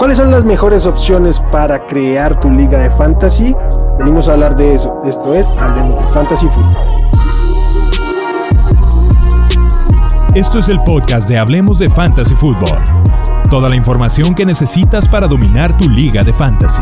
[0.00, 3.54] ¿Cuáles son las mejores opciones para crear tu liga de fantasy?
[3.98, 4.98] Venimos a hablar de eso.
[5.04, 7.10] Esto es Hablemos de Fantasy Football.
[10.34, 12.82] Esto es el podcast de Hablemos de Fantasy Football.
[13.50, 16.80] Toda la información que necesitas para dominar tu liga de fantasy.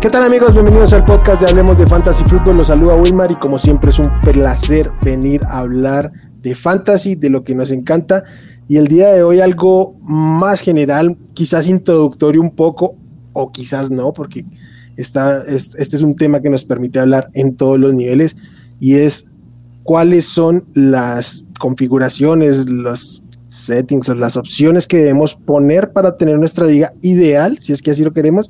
[0.00, 0.52] ¿Qué tal amigos?
[0.52, 2.58] Bienvenidos al podcast de Hablemos de Fantasy Football.
[2.58, 7.30] Los saluda Wilmar y como siempre es un placer venir a hablar de fantasy, de
[7.30, 8.22] lo que nos encanta.
[8.68, 12.94] Y el día de hoy algo más general, quizás introductorio un poco,
[13.32, 14.44] o quizás no, porque
[14.96, 18.36] está, este es un tema que nos permite hablar en todos los niveles
[18.78, 19.32] y es
[19.82, 26.66] cuáles son las configuraciones, los settings o las opciones que debemos poner para tener nuestra
[26.66, 28.48] liga ideal, si es que así lo queremos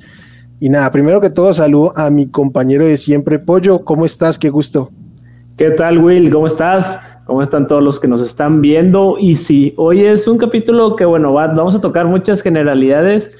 [0.59, 3.85] y nada, primero que todo saludo a mi compañero de siempre, Pollo.
[3.85, 4.37] ¿Cómo estás?
[4.37, 4.91] Qué gusto.
[5.57, 6.31] ¿Qué tal, Will?
[6.31, 6.99] ¿Cómo estás?
[7.25, 9.17] ¿Cómo están todos los que nos están viendo?
[9.19, 13.31] Y sí, hoy es un capítulo que, bueno, vamos a tocar muchas generalidades,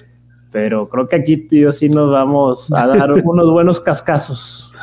[0.51, 4.73] pero creo que aquí tío sí nos vamos a dar unos buenos cascazos.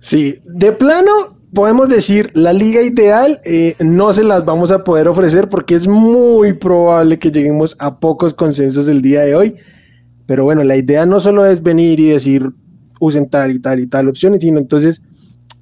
[0.00, 1.10] Sí, de plano
[1.52, 5.86] podemos decir, la liga ideal eh, no se las vamos a poder ofrecer porque es
[5.86, 9.54] muy probable que lleguemos a pocos consensos el día de hoy.
[10.28, 12.52] Pero bueno, la idea no solo es venir y decir
[13.00, 15.00] usen tal y tal y tal opción, sino entonces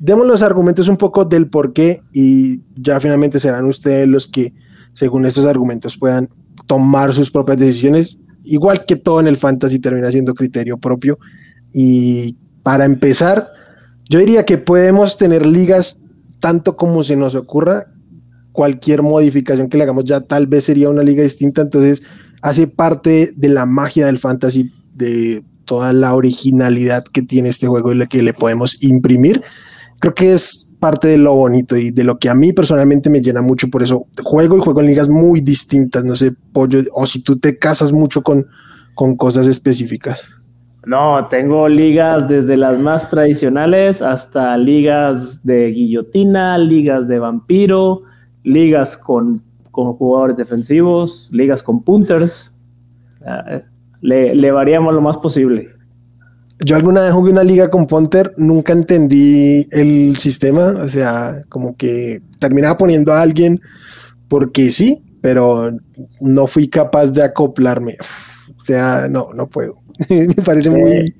[0.01, 4.53] demos los argumentos un poco del por qué y ya finalmente serán ustedes los que,
[4.93, 6.29] según estos argumentos, puedan
[6.67, 8.19] tomar sus propias decisiones.
[8.43, 11.21] Igual que todo en el fantasy termina siendo criterio propio.
[11.73, 13.49] Y para empezar,
[14.11, 16.03] yo diría que podemos tener ligas
[16.41, 17.87] tanto como se nos ocurra.
[18.51, 21.63] Cualquier modificación que le hagamos ya tal vez sería una liga distinta.
[21.63, 22.03] Entonces,
[22.43, 27.93] hace parte de la magia del fantasy, de toda la originalidad que tiene este juego
[27.93, 29.43] y la que le podemos imprimir.
[29.99, 33.21] Creo que es parte de lo bonito y de lo que a mí personalmente me
[33.21, 33.69] llena mucho.
[33.69, 36.05] Por eso juego y juego en ligas muy distintas.
[36.05, 38.47] No sé, pollo, o si tú te casas mucho con,
[38.95, 40.31] con cosas específicas.
[40.87, 48.03] No, tengo ligas desde las más tradicionales hasta ligas de guillotina, ligas de vampiro,
[48.45, 49.43] ligas con
[49.77, 52.55] con jugadores defensivos, ligas con punters.
[53.25, 53.61] Ah,
[54.01, 55.69] le, variamos lo más posible.
[56.65, 61.77] Yo alguna vez jugué una liga con punter, nunca entendí el sistema, o sea, como
[61.77, 63.61] que terminaba poniendo a alguien
[64.29, 65.69] porque sí, pero
[66.23, 67.97] no fui capaz de acoplarme.
[68.59, 69.77] O sea, no, no puedo.
[70.09, 71.15] Me parece muy...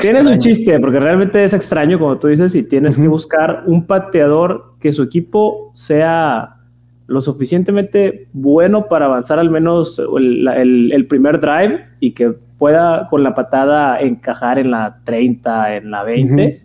[0.00, 3.86] Tienes un chiste, porque realmente es extraño, como tú dices, y tienes que buscar un
[3.86, 6.61] pateador que su equipo sea
[7.06, 13.34] lo suficientemente bueno para avanzar al menos el, primer drive y que pueda con la
[13.34, 16.62] patada encajar en la 30, en la 20,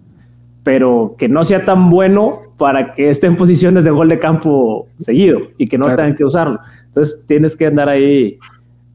[0.64, 4.88] pero que no sea tan bueno para que esté en posiciones de gol de campo
[5.00, 6.60] seguido y que no tengan que usarlo.
[6.86, 8.38] Entonces tienes que andar ahí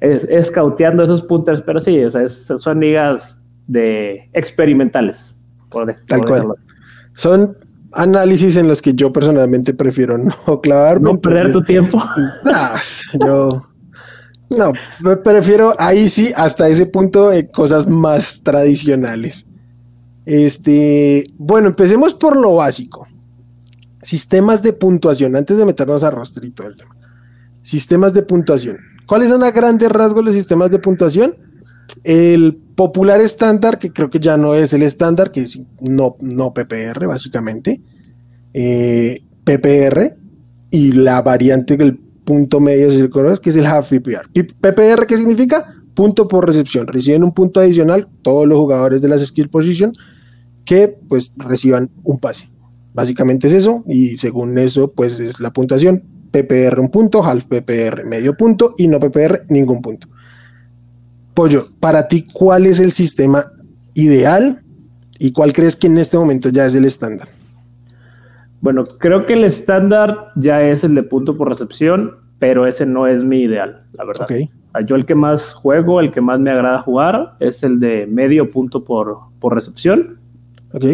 [0.01, 5.39] escauteando esos puntos, pero sí, son ligas de experimentales.
[5.71, 6.55] Por, Tal cual.
[7.15, 7.57] Son
[7.93, 11.13] análisis en los que yo personalmente prefiero no clavarme.
[11.13, 12.03] No perder tu tiempo.
[12.45, 12.81] Ah,
[13.21, 13.73] yo
[14.59, 14.73] no,
[15.23, 19.47] prefiero ahí sí, hasta ese punto, cosas más tradicionales.
[20.27, 23.07] Este, bueno, empecemos por lo básico.
[24.03, 26.97] Sistemas de puntuación, antes de meternos a rostrito del tema.
[27.63, 28.79] Sistemas de puntuación.
[29.07, 31.37] ¿Cuáles son a grandes rasgos los sistemas de puntuación?
[32.05, 36.53] El popular estándar, que creo que ya no es el estándar, que es no, no
[36.53, 37.81] PPR, básicamente.
[38.55, 40.17] Eh, PPR
[40.71, 42.89] y la variante del punto medio,
[43.41, 44.29] que es el half PPR.
[44.33, 45.75] PPR, ¿qué significa?
[45.95, 46.87] Punto por recepción.
[46.87, 49.93] Reciben un punto adicional todos los jugadores de las skill position
[50.65, 52.49] que pues reciban un pase.
[52.95, 56.05] Básicamente es eso y según eso pues es la puntuación.
[56.31, 60.09] PPR un punto, half PPR medio punto y no PPR ningún punto.
[61.35, 63.45] Pollo, para ti, ¿cuál es el sistema
[63.95, 64.63] ideal
[65.19, 67.29] y cuál crees que en este momento ya es el estándar?
[68.61, 73.07] Bueno, creo que el estándar ya es el de punto por recepción, pero ese no
[73.07, 74.27] es mi ideal, la verdad.
[74.87, 78.49] Yo el que más juego, el que más me agrada jugar, es el de medio
[78.49, 80.19] punto por, por recepción.
[80.73, 80.85] Ok.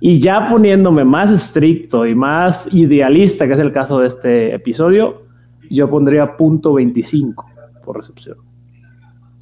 [0.00, 5.22] Y ya poniéndome más estricto y más idealista, que es el caso de este episodio,
[5.70, 7.46] yo pondría punto 25
[7.84, 8.45] por recepción.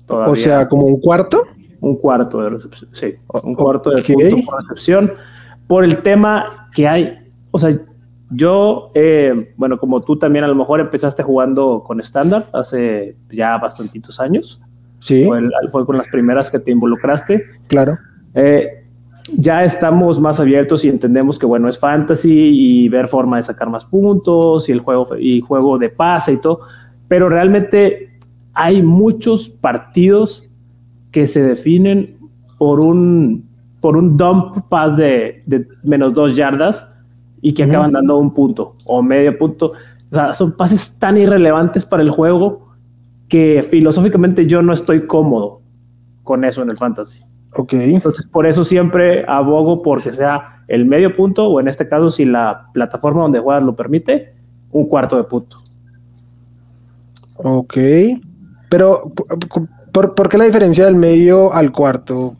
[0.08, 1.42] O sea, como un cuarto.
[1.80, 3.14] Un cuarto de recepción, sí.
[3.44, 4.02] Un cuarto de
[4.46, 5.10] por recepción.
[5.66, 7.18] Por el tema que hay,
[7.50, 7.78] o sea,
[8.30, 13.56] yo, eh, bueno, como tú también a lo mejor empezaste jugando con estándar hace ya
[13.58, 14.60] bastantitos años.
[15.00, 15.28] Sí.
[15.70, 17.44] Fue, con las primeras que te involucraste.
[17.68, 17.98] Claro.
[18.34, 18.84] Eh,
[19.36, 23.70] ya estamos más abiertos y entendemos que bueno, es fantasy y ver forma de sacar
[23.70, 26.60] más puntos y el juego y juego de pase y todo,
[27.08, 28.13] pero realmente
[28.54, 30.48] hay muchos partidos
[31.10, 32.16] que se definen
[32.58, 35.42] por un por un dump pass de,
[35.82, 36.88] menos dos yardas
[37.42, 39.72] y que acaban dando un punto o medio punto.
[40.10, 42.70] O sea, son pases tan irrelevantes para el juego
[43.28, 45.60] que filosóficamente yo no estoy cómodo
[46.22, 47.24] con eso en el fantasy.
[47.56, 47.74] Ok.
[47.74, 52.24] Entonces, por eso siempre abogo porque sea el medio punto, o en este caso, si
[52.24, 54.34] la plataforma donde juegas lo permite,
[54.70, 55.58] un cuarto de punto.
[57.36, 57.76] Ok.
[58.74, 59.12] Pero,
[59.92, 62.34] ¿por, qué la diferencia del medio al cuarto?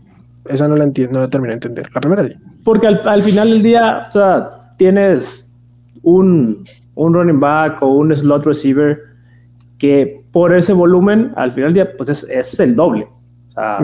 [0.47, 1.87] Esa no la entiendo, no la termino de entender.
[1.95, 2.35] La primera sí.
[2.65, 4.45] Porque al, final del día, o sea,
[4.77, 5.49] tienes
[6.03, 6.65] un,
[6.97, 8.99] un running back o un slot receiver
[9.79, 13.07] que por ese volumen, al final del día, pues es, es el doble.
[13.51, 13.79] O sea,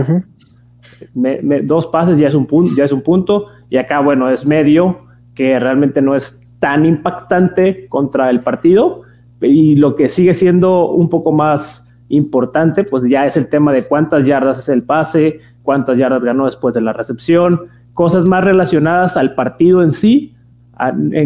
[1.63, 5.05] dos pases ya es, un punto, ya es un punto, y acá, bueno, es medio,
[5.37, 9.03] que realmente no es tan impactante contra el partido,
[9.41, 13.85] y lo que sigue siendo un poco más importante, pues ya es el tema de
[13.85, 17.63] cuántas yardas es el pase, cuántas yardas ganó después de la recepción,
[17.95, 20.35] cosas más relacionadas al partido en sí,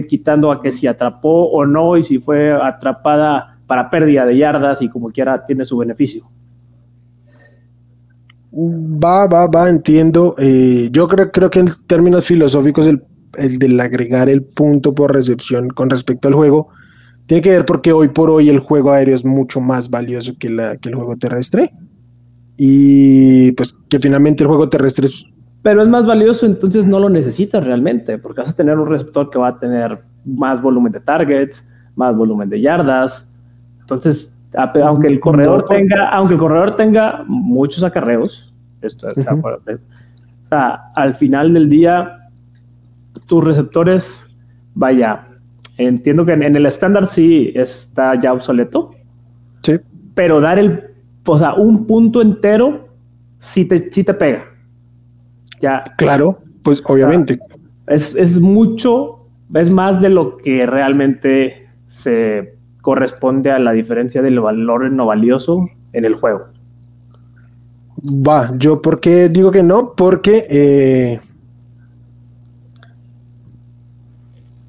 [0.08, 4.82] quitando a que si atrapó o no y si fue atrapada para pérdida de yardas
[4.82, 6.28] y como quiera tiene su beneficio.
[8.52, 10.34] Va, va, va, entiendo.
[10.38, 13.02] Eh, yo creo, creo que en términos filosóficos el,
[13.36, 16.68] el del agregar el punto por recepción con respecto al juego
[17.26, 20.50] tiene que ver porque hoy por hoy el juego aéreo es mucho más valioso que,
[20.50, 21.72] la, que el juego terrestre.
[22.56, 25.26] Y pues que finalmente el juego terrestre es...
[25.62, 29.30] Pero es más valioso, entonces no lo necesitas realmente, porque vas a tener un receptor
[29.30, 31.66] que va a tener más volumen de targets,
[31.96, 33.30] más volumen de yardas.
[33.80, 39.08] Entonces, aunque el corredor tenga, aunque el corredor tenga muchos acarreos, esto
[40.50, 42.28] al final del día,
[43.26, 44.26] tus receptores,
[44.74, 45.26] vaya,
[45.76, 48.90] entiendo que en, el estándar sí está ya obsoleto.
[49.62, 49.76] Sí.
[50.14, 50.84] Pero dar el,
[51.26, 52.88] o sea, un punto entero
[53.38, 54.44] sí te, sí te pega.
[55.60, 55.82] Ya.
[55.96, 57.38] Claro, pues obviamente.
[57.86, 64.40] es, es mucho, es más de lo que realmente se corresponde a la diferencia del
[64.40, 66.48] valor no valioso en el juego.
[68.06, 71.20] Va, yo por qué digo que no, porque eh,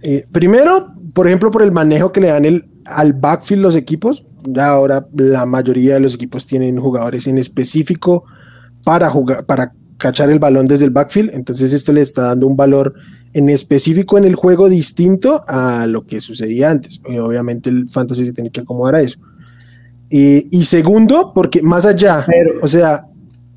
[0.02, 4.26] eh, primero, por ejemplo, por el manejo que le dan el, al backfield los equipos,
[4.58, 8.26] ahora la mayoría de los equipos tienen jugadores en específico
[8.84, 12.58] para jugar, para cachar el balón desde el backfield, entonces esto le está dando un
[12.58, 12.94] valor
[13.32, 17.02] en específico en el juego distinto a lo que sucedía antes.
[17.06, 19.18] Obviamente el fantasy se tiene que acomodar a eso.
[20.10, 22.26] y segundo, porque más allá,
[22.62, 23.08] o sea,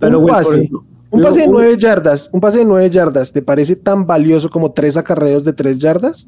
[0.01, 0.71] un pase,
[1.11, 4.71] un pase de nueve yardas, un pase de nueve yardas, ¿te parece tan valioso como
[4.71, 6.25] tres acarreos de tres yardas?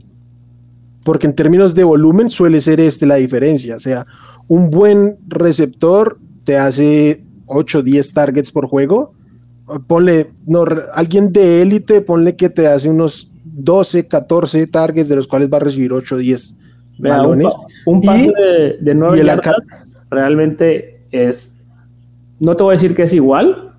[1.04, 3.76] Porque en términos de volumen suele ser este la diferencia.
[3.76, 4.06] O sea,
[4.48, 9.12] un buen receptor te hace 8 10 targets por juego.
[9.86, 10.64] Ponle, no,
[10.94, 15.58] alguien de élite, ponle que te hace unos 12, 14 targets, de los cuales va
[15.58, 16.56] a recibir 8, 10
[16.98, 17.54] balones.
[17.86, 18.32] Un, pase
[18.80, 19.54] de, 9 yardas
[20.10, 21.54] realmente es,
[22.40, 23.74] no te voy a decir que es igual,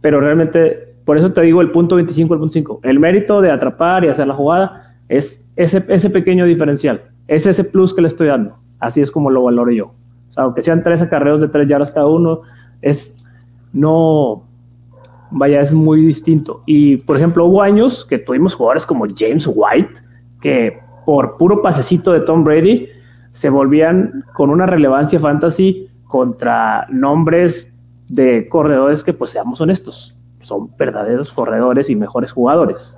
[0.00, 2.80] pero realmente, por eso te digo el punto 25, el punto 5.
[2.82, 7.64] El mérito de atrapar y hacer la jugada es ese, ese pequeño diferencial, es ese
[7.64, 8.58] plus que le estoy dando.
[8.80, 9.86] Así es como lo valoro yo.
[10.28, 12.42] O sea, aunque sean tres acarreos de tres yardas cada uno,
[12.82, 13.16] es
[13.72, 14.44] no,
[15.30, 16.62] vaya, es muy distinto.
[16.66, 19.94] Y, por ejemplo, hubo años que tuvimos jugadores como James White,
[20.40, 22.88] que por puro pasecito de Tom Brady
[23.32, 27.74] se volvían con una relevancia fantasy contra nombres
[28.06, 32.96] de corredores que, pues seamos honestos, son verdaderos corredores y mejores jugadores.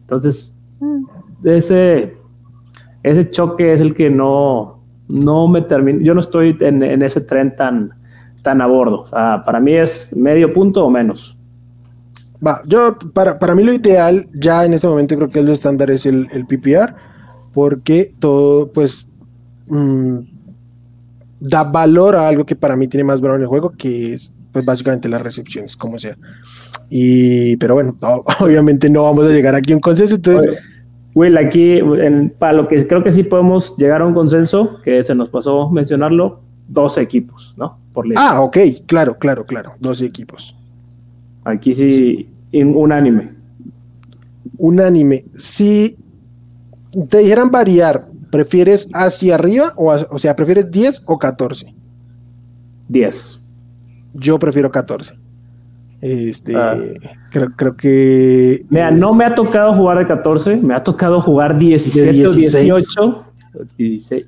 [0.00, 0.56] Entonces,
[1.44, 2.16] ese,
[3.02, 6.02] ese choque es el que no, no me termina.
[6.02, 7.92] Yo no estoy en, en ese tren tan,
[8.42, 9.06] tan a bordo.
[9.10, 11.38] para mí es medio punto o menos.
[12.44, 15.52] Va, yo, para, para mí lo ideal, ya en este momento creo que es lo
[15.52, 16.94] estándar es el, el PPR,
[17.52, 19.08] porque todo, pues,
[19.68, 20.18] mm,
[21.38, 24.34] da valor a algo que para mí tiene más valor en el juego, que es,
[24.50, 26.16] pues, básicamente las recepciones, como sea.
[26.90, 27.96] Y, pero bueno,
[28.40, 30.58] obviamente no vamos a llegar aquí a un consenso, entonces...
[31.14, 31.80] Will, aquí,
[32.38, 35.70] para lo que creo que sí podemos llegar a un consenso, que se nos pasó
[35.70, 37.78] mencionarlo, dos equipos, ¿no?
[38.16, 40.56] Ah, ok, claro, claro, claro, dos equipos.
[41.44, 43.32] Aquí sí, unánime.
[44.56, 45.24] Unánime.
[45.34, 45.98] Si
[47.08, 51.74] te dijeran variar, ¿prefieres hacia arriba o, o sea, prefieres 10 o 14?
[52.88, 53.40] 10.
[54.14, 55.21] Yo prefiero 14.
[56.02, 56.76] Este, ah.
[57.30, 58.66] creo, creo, que.
[58.68, 63.24] Mira, no me ha tocado jugar de 14, me ha tocado jugar 17 o 18.
[63.78, 64.26] 16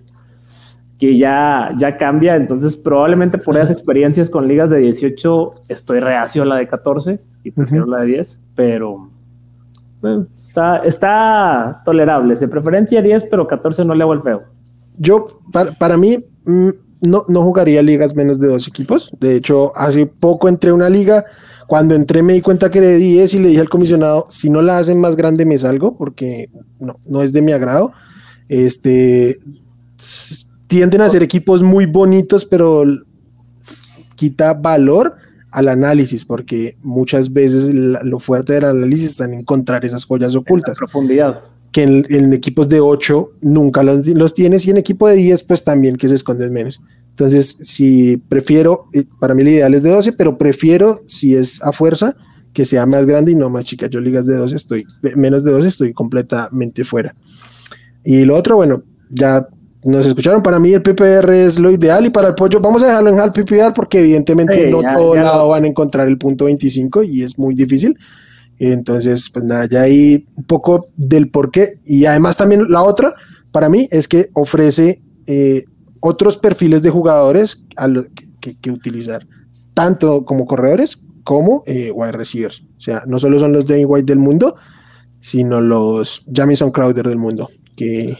[0.98, 6.42] que ya, ya cambia, entonces probablemente por esas experiencias con ligas de 18 estoy reacio
[6.42, 9.10] a la de 14 y prefiero la de 10, pero
[10.42, 14.42] está, está tolerable, de preferencia 10, pero 14 no le hago el feo.
[14.96, 16.16] Yo, para, para mí,
[16.46, 16.68] mm,
[17.02, 20.88] no, no jugaría ligas menos de dos equipos, de hecho, hace poco entré a una
[20.88, 21.24] liga,
[21.66, 24.62] cuando entré me di cuenta que de 10 y le dije al comisionado, si no
[24.62, 27.92] la hacen más grande me salgo, porque no, no es de mi agrado.
[28.48, 29.38] Este
[30.66, 32.84] tienden a ser equipos muy bonitos, pero
[34.16, 35.16] quita valor
[35.50, 40.76] al análisis, porque muchas veces lo fuerte del análisis está en encontrar esas joyas ocultas.
[40.78, 41.42] profundidad.
[41.70, 45.64] Que en, equipos de 8 nunca los, los, tienes y en equipo de 10 pues
[45.64, 46.80] también que se esconden menos.
[47.14, 51.62] Entonces, si prefiero, eh, para mí el ideal es de 12, pero prefiero, si es
[51.62, 52.16] a fuerza,
[52.52, 53.86] que sea más grande y no más chica.
[53.86, 57.14] Yo ligas de 12 estoy, menos de 12 estoy completamente fuera.
[58.04, 59.46] Y lo otro, bueno, ya
[59.84, 62.86] nos escucharon, para mí el PPR es lo ideal y para el pollo vamos a
[62.86, 67.04] dejarlo en half PPR porque evidentemente no todo lado van a encontrar el punto 25
[67.04, 67.96] y es muy difícil.
[68.58, 71.78] Entonces, pues nada, ya hay un poco del por qué.
[71.84, 73.14] Y además también la otra,
[73.52, 75.64] para mí, es que ofrece eh,
[76.06, 78.04] otros perfiles de jugadores a lo
[78.38, 79.26] que, utilizar,
[79.72, 82.62] tanto como corredores como eh, wide receivers.
[82.76, 84.54] O sea, no solo son los Dane White del mundo,
[85.20, 87.48] sino los Jamison Crowder del mundo.
[87.74, 88.18] Que,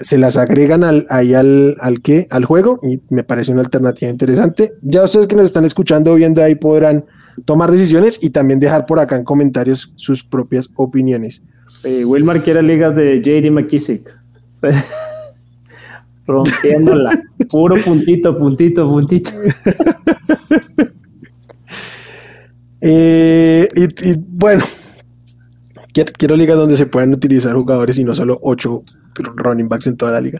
[0.00, 4.10] se las agregan al, ahí al, al, que, al juego y me parece una alternativa
[4.10, 4.72] interesante.
[4.82, 7.04] Ya ustedes que nos están escuchando o viendo ahí podrán
[7.44, 11.44] tomar decisiones y también dejar por acá en comentarios sus propias opiniones.
[11.84, 14.12] Eh, Wilmar quiere ligas de JD McKissick.
[16.26, 17.22] Rompiéndola.
[17.50, 19.30] Puro puntito, puntito, puntito.
[22.86, 24.62] Eh, y, bueno,
[25.94, 28.82] quiero, quiero ligas donde se puedan utilizar jugadores y no solo ocho
[29.36, 30.38] running backs en toda la liga.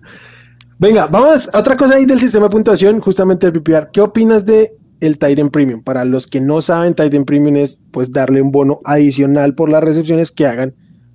[0.79, 3.91] Venga, vamos a otra cosa ahí del sistema de puntuación, justamente el PPR.
[3.91, 5.83] ¿Qué opinas de el Titan Premium?
[5.83, 9.83] Para los que no saben, Titan Premium es pues darle un bono adicional por las
[9.83, 10.75] recepciones que hagan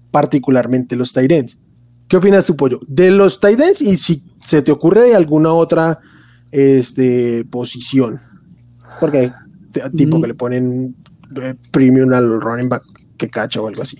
[0.09, 1.59] particularmente los Titans.
[2.10, 2.80] ¿Qué opinas tu pollo?
[2.88, 6.00] De los Titans y si se te ocurre de alguna otra
[6.51, 8.20] este, posición.
[9.00, 9.32] Porque hay
[9.96, 10.22] tipo mm.
[10.22, 10.96] que le ponen
[11.42, 12.84] eh, premium al running back
[13.16, 13.98] que cacha o algo así.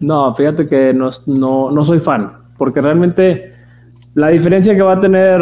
[0.00, 3.54] No, fíjate que no, no, soy fan, porque realmente
[4.14, 5.38] la diferencia que va a tener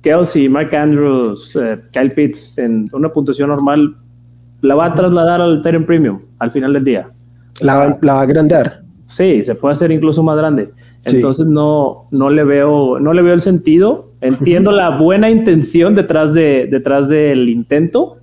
[0.00, 3.94] Kelsey, Mark Andrews, eh, Kyle Pitts en una puntuación normal,
[4.62, 7.10] la va a trasladar al Terren Premium al final del día.
[7.60, 8.80] La, va a agrandar.
[9.08, 10.70] Sí, se puede hacer incluso más grande.
[11.04, 14.12] Entonces no, no, le veo, no le veo el sentido.
[14.20, 18.18] Entiendo la buena intención detrás, de, detrás del intento,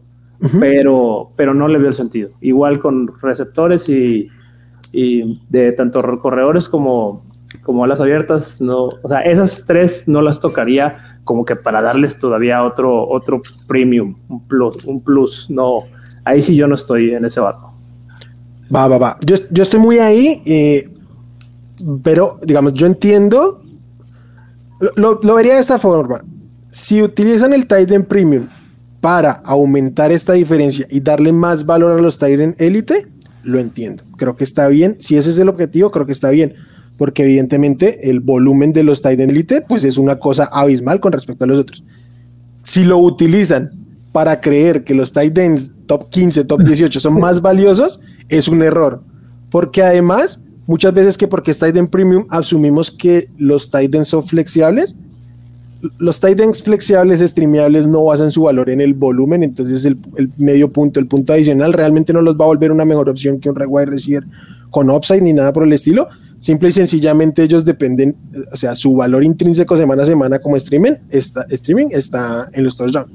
[0.60, 2.30] pero, pero no le veo el sentido.
[2.42, 4.28] Igual con receptores y,
[4.94, 7.24] y de tanto corredores como,
[7.64, 12.20] como alas abiertas, no, o sea, esas tres no las tocaría como que para darles
[12.20, 15.80] todavía otro, otro premium, un plus, un plus, no,
[16.24, 17.65] ahí sí yo no estoy en ese barco.
[18.74, 19.18] Va, va, va.
[19.26, 20.90] Yo, yo estoy muy ahí, eh,
[22.04, 23.62] pero digamos, yo entiendo,
[24.96, 26.24] lo, lo, vería de esta forma.
[26.72, 28.48] Si utilizan el Titan Premium
[29.02, 33.08] para aumentar esta diferencia y darle más valor a los Titan Elite,
[33.44, 34.04] lo entiendo.
[34.18, 34.98] Creo que está bien.
[35.00, 36.56] Si ese es el objetivo, creo que está bien.
[36.98, 41.44] Porque evidentemente el volumen de los Titan Elite pues es una cosa abismal con respecto
[41.44, 41.84] a los otros.
[42.64, 43.72] Si lo utilizan
[44.12, 49.02] para creer que los Titans top 15, top 18 son más valiosos, es un error.
[49.50, 54.96] Porque además, muchas veces que porque es Titan Premium asumimos que los Titans son flexibles
[56.00, 59.98] los tight ends flexibles, streameables, no basan su valor en el volumen, entonces el,
[60.38, 63.50] medio punto, el punto adicional, realmente no los va a volver una mejor opción que
[63.50, 64.24] un wide receiver
[64.70, 66.08] con upside ni nada por el estilo.
[66.40, 68.16] Simple y sencillamente ellos dependen,
[68.52, 72.76] o sea, su valor intrínseco semana a semana como streaming está, streaming está en los
[72.76, 73.10] touchdowns.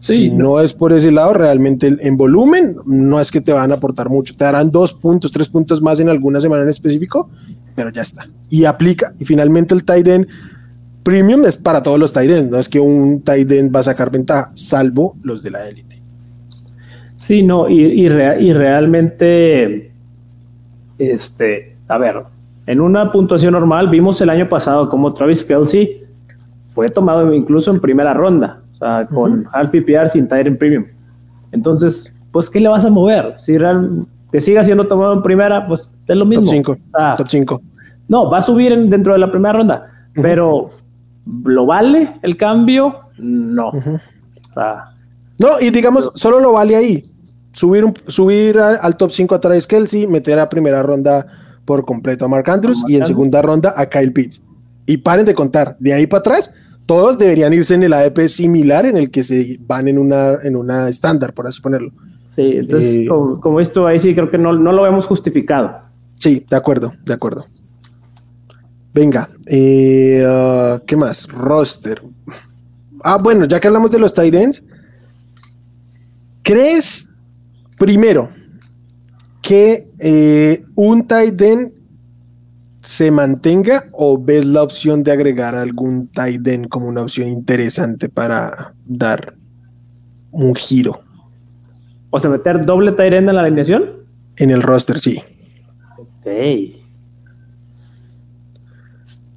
[0.00, 0.60] Si no.
[0.60, 4.34] es por ese lado, realmente en volumen no es que te van a aportar mucho.
[4.34, 7.30] Te darán dos puntos, tres puntos más en alguna semana en específico,
[7.74, 8.26] pero ya está.
[8.48, 9.14] Y aplica.
[9.18, 10.26] Y finalmente el tight end
[11.02, 14.50] premium es para todos los tight no es que un tight va a sacar ventaja,
[14.54, 16.00] salvo los de la élite.
[17.16, 19.92] Sí, no, y, y, realmente,
[20.98, 22.24] este, a ver,
[22.66, 26.02] en una puntuación normal vimos el año pasado como Travis Kelsey
[26.66, 30.86] fue tomado incluso en primera ronda, sea, con half PPR sin tight premium.
[31.52, 33.34] Entonces, pues, ¿qué le vas a mover?
[33.38, 36.50] Si real, que siga siendo tomado en primera, pues es lo mismo.
[37.16, 37.62] Top 5.
[38.08, 40.70] No, va a subir dentro de la primera ronda, pero
[41.44, 43.00] ¿Lo vale el cambio?
[43.18, 43.70] No.
[45.38, 47.02] no, y digamos, solo lo vale ahí.
[47.52, 51.26] subir, subir al top 5 a Travis Kelsey, meter a primera ronda
[51.64, 54.42] por completo a Mark Andrews y en segunda ronda a Kyle Pitts.
[54.86, 56.52] Y paren de contar, de ahí para atrás,
[56.86, 60.56] todos deberían irse en el ADP similar en el que se van en una, en
[60.56, 61.92] una estándar, por así ponerlo.
[62.34, 65.80] Sí, entonces, eh, como, esto ahí sí creo que no, no lo hemos justificado.
[66.16, 67.46] Sí, de acuerdo, de acuerdo.
[68.92, 71.28] Venga, eh, uh, ¿qué más?
[71.28, 72.02] Roster.
[73.02, 74.64] Ah, bueno, ya que hablamos de los tight ends,
[76.42, 77.08] ¿crees
[77.78, 78.28] primero
[79.42, 81.72] que eh, un tight end
[82.82, 88.08] se mantenga o ves la opción de agregar algún tight end como una opción interesante
[88.08, 89.34] para dar
[90.30, 91.00] un giro?
[92.10, 93.84] O sea, meter doble tight end en la alineación.
[94.36, 95.20] En el roster, sí.
[95.98, 96.26] Ok.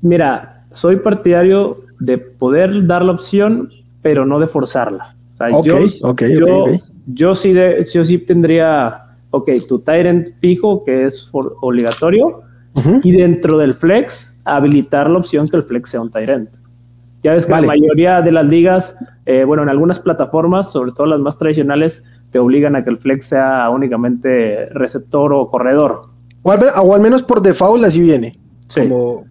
[0.02, 3.70] Mira, soy partidario de poder dar la opción,
[4.02, 5.16] pero no de forzarla.
[5.52, 5.80] O yo,
[7.08, 12.44] yo, sí, de, yo sí tendría, ok, tu Tyrant fijo, que es obligatorio,
[13.04, 16.50] y dentro del flex, habilitar la opción que el flex sea un Tyrant.
[17.22, 21.08] Ya ves que la mayoría de las ligas, eh, bueno, en algunas plataformas, sobre todo
[21.08, 26.02] las más tradicionales, te obligan a que el flex sea únicamente receptor o corredor.
[26.42, 26.52] O
[26.94, 28.38] al, menos por default así viene.
[28.74, 29.26] Como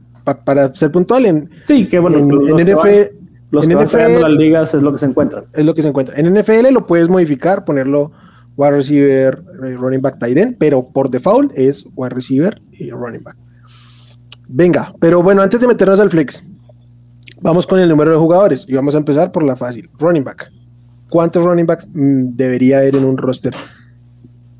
[0.45, 3.17] para ser puntual, en, sí, que bueno, en, NFL,
[3.51, 5.45] los en NFL, las ligas es lo que se encuentra.
[5.53, 6.15] Es lo que se encuentra.
[6.17, 8.13] En NFL lo puedes modificar, ponerlo
[8.57, 13.23] wide receiver, eh, running back, tight end, pero por default es wide receiver y running
[13.23, 13.37] back.
[14.49, 16.47] Venga, pero bueno, antes de meternos al flex,
[17.41, 20.51] vamos con el número de jugadores y vamos a empezar por la fácil, running back.
[21.09, 23.55] ¿Cuántos running backs mm, debería haber en un roster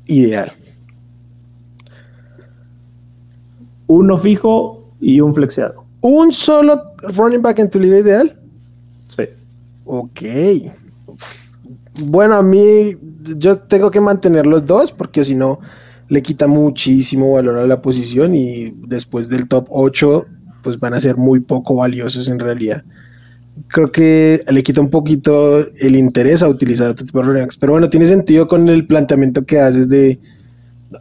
[0.07, 0.53] ideal?
[3.87, 5.83] Uno fijo y un flexeado.
[6.01, 8.37] ¿Un solo running back en tu liga ideal?
[9.07, 9.23] Sí.
[9.85, 10.21] Ok.
[12.05, 12.95] Bueno, a mí
[13.37, 15.59] yo tengo que mantener los dos porque si no
[16.09, 20.25] le quita muchísimo valor a la posición y después del top 8
[20.63, 22.81] pues van a ser muy poco valiosos en realidad.
[23.67, 27.57] Creo que le quita un poquito el interés a utilizar otro tipo de running backs.
[27.57, 30.19] Pero bueno, tiene sentido con el planteamiento que haces de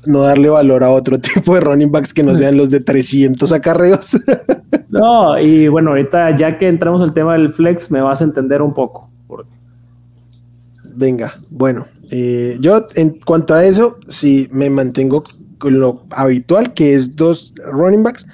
[0.06, 3.50] no darle valor a otro tipo de running backs que no sean los de 300
[3.52, 4.18] acarreos.
[4.88, 8.60] No, y bueno, ahorita ya que entramos al tema del flex, me vas a entender
[8.60, 9.11] un poco.
[10.94, 15.22] Venga, bueno, eh, yo en cuanto a eso, sí me mantengo
[15.58, 18.26] con lo habitual, que es dos running backs.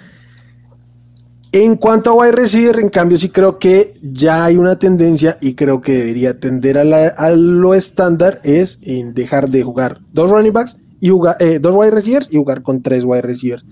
[1.53, 5.55] En cuanto a wide receiver, en cambio, sí creo que ya hay una tendencia y
[5.55, 10.53] creo que debería tender a, a lo estándar, es en dejar de jugar dos running
[10.53, 13.65] backs y jugar, eh, dos wide receivers y jugar con tres wide receivers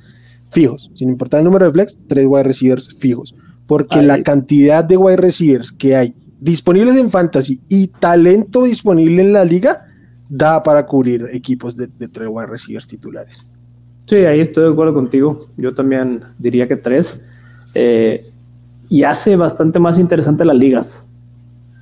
[0.51, 0.90] fijos.
[0.94, 3.35] Sin importar el número de flex, tres wide receivers fijos.
[3.66, 9.33] Porque la cantidad de wide receivers que hay disponibles en fantasy y talento disponible en
[9.33, 9.87] la liga
[10.29, 13.53] da para cubrir equipos de, tres wide receivers titulares.
[14.07, 15.38] Sí, ahí estoy de acuerdo contigo.
[15.57, 17.20] Yo también diría que tres.
[17.75, 18.31] Eh,
[18.88, 21.07] y hace bastante más interesante las ligas.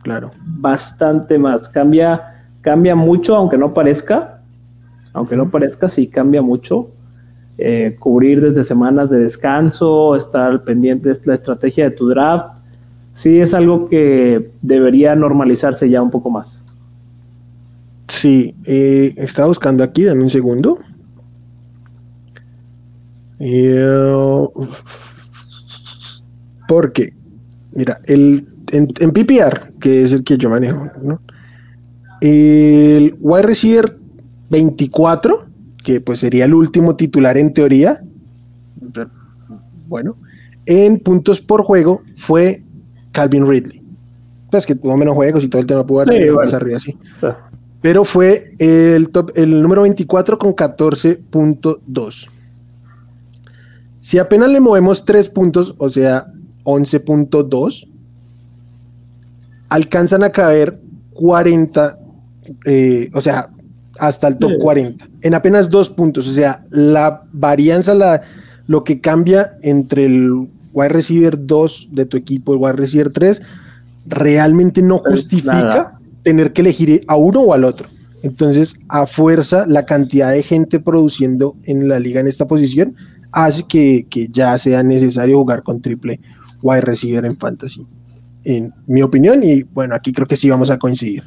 [0.03, 0.31] Claro.
[0.43, 1.69] Bastante más.
[1.69, 4.35] Cambia, cambia mucho, aunque no parezca
[5.14, 6.88] aunque no parezca, sí cambia mucho.
[7.57, 12.54] Eh, cubrir desde semanas de descanso, estar pendiente de la estrategia de tu draft,
[13.14, 16.62] sí es algo que debería normalizarse ya un poco más.
[18.09, 20.79] Sí, eh, estaba buscando aquí, dame un segundo.
[23.38, 24.46] Eh,
[26.68, 27.12] porque,
[27.72, 31.20] mira, el, en, PPR, que es el que yo manejo, ¿no?
[32.20, 33.98] el wide receiver
[34.48, 35.46] 24,
[35.85, 38.03] que pues sería el último titular en teoría.
[39.87, 40.16] Bueno,
[40.64, 42.63] en puntos por juego fue
[43.14, 43.81] Calvin Ridley.
[44.50, 46.98] Pues que tuvo menos juegos y todo el tema pudo haber más arriba así.
[47.81, 52.29] Pero fue el, top, el número 24 con 14.2.
[54.00, 56.27] Si apenas le movemos 3 puntos, o sea,
[56.64, 57.88] 11.2,
[59.68, 60.81] alcanzan a caer
[61.14, 61.98] 40,
[62.66, 63.50] eh, o sea,
[63.98, 66.27] hasta el top 40, en apenas dos puntos.
[66.27, 68.22] O sea, la varianza, la,
[68.66, 73.40] lo que cambia entre el wide receiver 2 de tu equipo el wide receiver 3,
[74.06, 77.88] realmente no justifica tener que elegir a uno o al otro.
[78.22, 82.96] Entonces, a fuerza, la cantidad de gente produciendo en la liga en esta posición
[83.32, 86.20] hace que, que ya sea necesario jugar con triple
[86.62, 87.87] wide receiver en fantasy.
[88.44, 91.24] En mi opinión, y bueno, aquí creo que sí vamos a coincidir.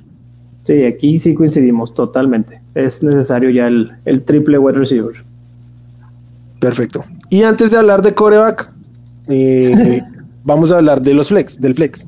[0.67, 2.59] Sí, aquí sí coincidimos totalmente.
[2.75, 5.15] Es necesario ya el, triple wide receiver.
[6.59, 7.05] Perfecto.
[7.29, 8.69] Y antes de hablar de coreback,
[9.27, 10.01] eh,
[10.43, 12.07] vamos a hablar de los flex, del flex.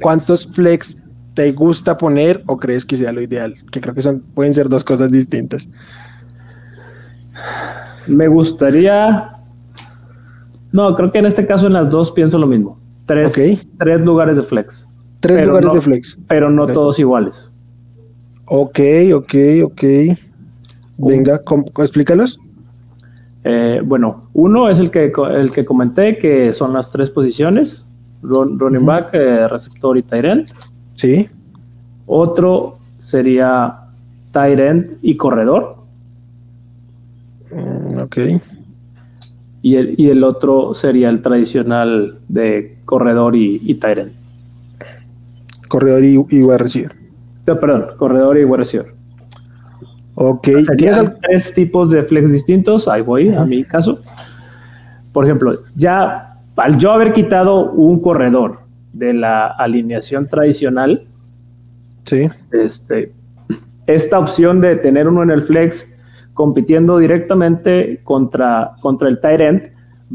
[0.00, 1.02] ¿Cuántos flex
[1.34, 3.54] te gusta poner o crees que sea lo ideal?
[3.70, 5.68] Que creo que son, pueden ser dos cosas distintas.
[8.06, 9.36] Me gustaría.
[10.72, 12.78] No, creo que en este caso en las dos pienso lo mismo.
[13.06, 13.34] Tres,
[13.78, 14.88] tres lugares de flex.
[15.20, 16.18] Tres lugares de flex.
[16.28, 17.50] Pero no todos iguales.
[18.46, 18.80] Ok,
[19.14, 19.82] ok, ok.
[20.96, 21.40] Venga,
[21.78, 22.38] explícalos.
[23.44, 27.86] Eh, bueno, uno es el que, el que comenté, que son las tres posiciones:
[28.22, 30.52] running back, eh, receptor y tight end.
[30.94, 31.28] Sí.
[32.06, 33.78] Otro sería
[34.32, 35.76] tight end y corredor.
[37.52, 38.16] Mm, ok.
[39.62, 44.12] Y el, y el otro sería el tradicional de corredor y, y tight end.
[45.68, 46.92] Corredor y, y receiver.
[47.44, 48.99] perdón, corredor y wide receiver.
[50.14, 50.48] Ok.
[50.76, 52.88] ¿Tienes tres tipos de flex distintos.
[52.88, 54.00] Ahí voy, a mi caso.
[55.12, 58.60] Por ejemplo, ya al yo haber quitado un corredor
[58.92, 61.06] de la alineación tradicional,
[62.04, 62.28] sí.
[62.52, 63.12] este,
[63.86, 65.88] esta opción de tener uno en el flex
[66.34, 69.62] compitiendo directamente contra, contra el tight end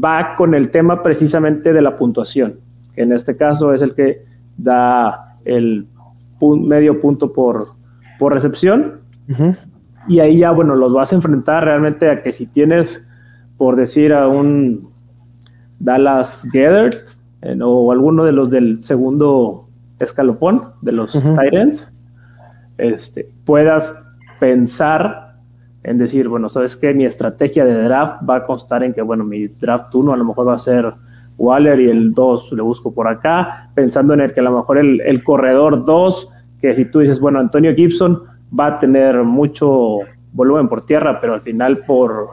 [0.02, 2.60] va con el tema precisamente de la puntuación,
[2.94, 4.24] que en este caso es el que
[4.56, 5.86] da el
[6.40, 7.64] medio punto por,
[8.18, 9.00] por recepción.
[10.08, 13.06] Y ahí ya, bueno, los vas a enfrentar realmente a que si tienes,
[13.56, 14.90] por decir, a un
[15.78, 16.94] Dallas Gathered
[17.42, 19.66] eh, o alguno de los del segundo
[19.98, 21.92] escalofón de los Titans,
[22.78, 23.94] este, puedas
[24.38, 25.36] pensar
[25.82, 29.24] en decir, bueno, sabes que mi estrategia de draft va a constar en que, bueno,
[29.24, 30.92] mi draft 1 a lo mejor va a ser
[31.38, 34.78] Waller y el 2 le busco por acá, pensando en el que a lo mejor
[34.78, 36.28] el, el corredor 2,
[36.60, 38.20] que si tú dices, bueno, Antonio Gibson
[38.58, 39.98] va a tener mucho
[40.32, 42.28] volumen por tierra, pero al final por,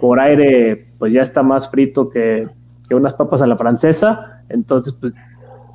[0.00, 2.42] por aire pues ya está más frito que,
[2.88, 5.14] que unas papas a la francesa, entonces pues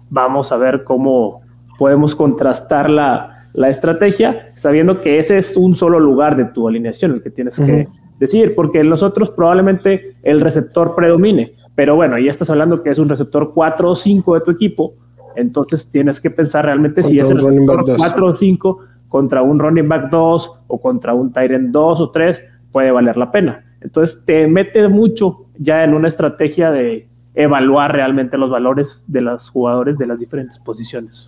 [0.09, 1.41] vamos a ver cómo
[1.77, 7.13] podemos contrastar la, la estrategia, sabiendo que ese es un solo lugar de tu alineación
[7.13, 7.87] el que tienes que
[8.19, 12.89] decir, porque en los otros probablemente el receptor predomine, pero bueno, ya estás hablando que
[12.89, 14.93] es un receptor 4 o 5 de tu equipo,
[15.35, 19.87] entonces tienes que pensar realmente si es el receptor 4 o 5 contra un running
[19.87, 23.63] back 2 o contra un Tyrant 2 o 3, puede valer la pena.
[23.81, 29.49] Entonces te mete mucho ya en una estrategia de evaluar realmente los valores de los
[29.49, 31.27] jugadores de las diferentes posiciones.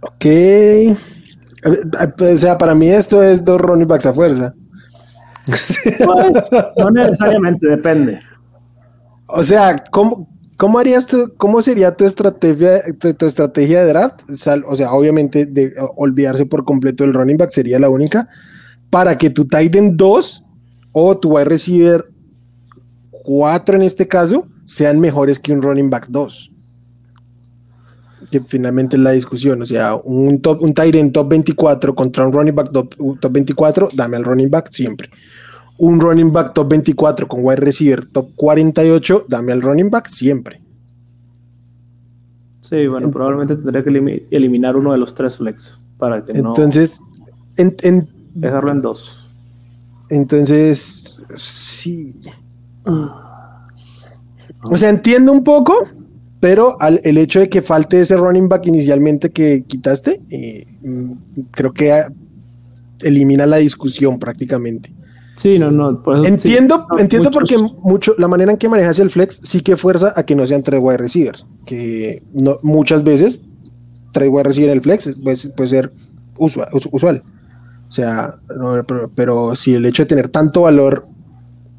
[0.00, 0.26] Ok.
[1.64, 4.54] O sea, para mí esto es dos running backs a fuerza.
[5.46, 8.20] Pues, no necesariamente, depende.
[9.28, 10.28] O sea, ¿cómo,
[10.60, 14.20] cómo harías tú, cómo sería tu estrategia, tu, estrategia de draft?
[14.68, 15.48] O sea, obviamente
[15.96, 18.28] olvidarse por completo del running back sería la única.
[18.90, 20.44] Para que tu Titan 2
[20.92, 22.10] o tu wide receiver
[23.24, 26.52] 4 en este caso sean mejores que un running back 2
[28.30, 29.62] que finalmente es la discusión.
[29.62, 32.94] O sea, un, top, un tight top 24 contra un running back top,
[33.30, 35.08] 24, dame al running back siempre.
[35.82, 40.60] Un running back top 24 con wide receiver top 48, dame al running back siempre.
[42.60, 47.00] Sí, bueno, probablemente tendría que eliminar uno de los tres flex para que entonces,
[47.58, 48.06] no.
[48.34, 49.16] dejarlo en dos.
[50.10, 52.14] Entonces, sí.
[52.84, 55.88] O sea, entiendo un poco,
[56.40, 61.12] pero el hecho de que falte ese running back inicialmente que quitaste, eh, mm,
[61.50, 62.04] creo que
[63.00, 64.92] elimina la discusión prácticamente.
[65.40, 66.02] Sí, no, no.
[66.22, 70.24] entiendo, entiendo porque mucho, la manera en que manejas el flex sí que fuerza a
[70.24, 73.48] que no sean tres wide receivers, que no, muchas veces
[74.12, 75.94] tres wide receivers en el flex puede, ser
[76.36, 77.22] usual, usual.
[77.88, 78.34] O sea,
[79.14, 81.08] pero, si el hecho de tener tanto valor,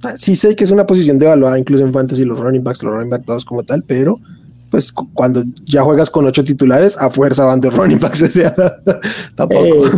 [0.01, 2.81] ah, sí sé que es una posición de devaluada incluso en fantasy los running backs,
[2.81, 4.17] los running backs todos como tal, pero
[4.71, 8.55] pues cuando ya juegas con ocho titulares, a fuerza van de running backs, o sea,
[9.35, 9.89] tampoco.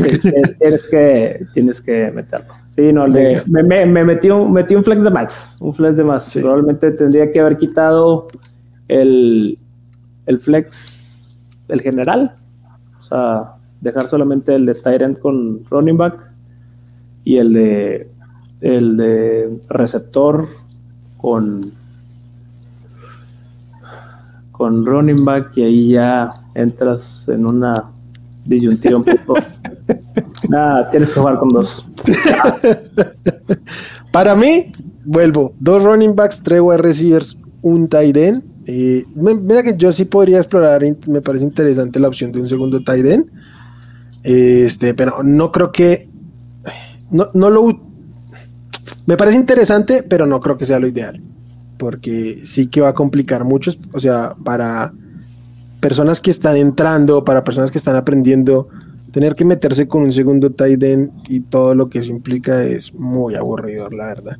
[0.59, 2.51] tienes, que, tienes que meterlo.
[2.75, 6.03] Sí, no, me, me, me, metí, un, metí un flex de max, un flex de
[6.03, 6.33] más.
[6.33, 8.29] Probablemente tendría que haber quitado
[8.87, 9.59] el,
[10.25, 11.35] el flex,
[11.67, 12.33] el general,
[12.99, 16.31] o sea, dejar solamente el de Tyrant con running back
[17.23, 18.09] y el de,
[18.61, 20.47] el de receptor
[21.17, 21.61] con
[24.53, 27.91] con running back y ahí ya entras en una
[28.45, 29.39] disyuntiva un poco.
[30.49, 31.85] Nada, tienes que jugar con dos.
[34.11, 34.71] Para mí,
[35.03, 38.43] vuelvo, dos running backs, tres wide receivers, un tight end.
[38.67, 42.83] Eh, mira que yo sí podría explorar, me parece interesante la opción de un segundo
[42.83, 43.25] tight end.
[44.23, 46.09] Este, pero no creo que
[47.09, 47.81] no, no lo
[49.05, 51.21] me parece interesante, pero no creo que sea lo ideal
[51.77, 54.93] porque sí que va a complicar mucho, o sea, para
[55.79, 58.69] personas que están entrando, para personas que están aprendiendo,
[59.11, 62.93] tener que meterse con un segundo tight end y todo lo que eso implica es
[62.93, 64.37] muy aburrido, la verdad.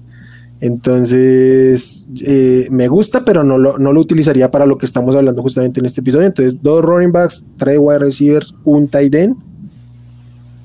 [0.62, 5.42] Entonces, eh, me gusta, pero no lo, no lo utilizaría para lo que estamos hablando
[5.42, 6.26] justamente en este episodio.
[6.26, 9.36] Entonces, dos running backs, tres wide receivers, un tight end.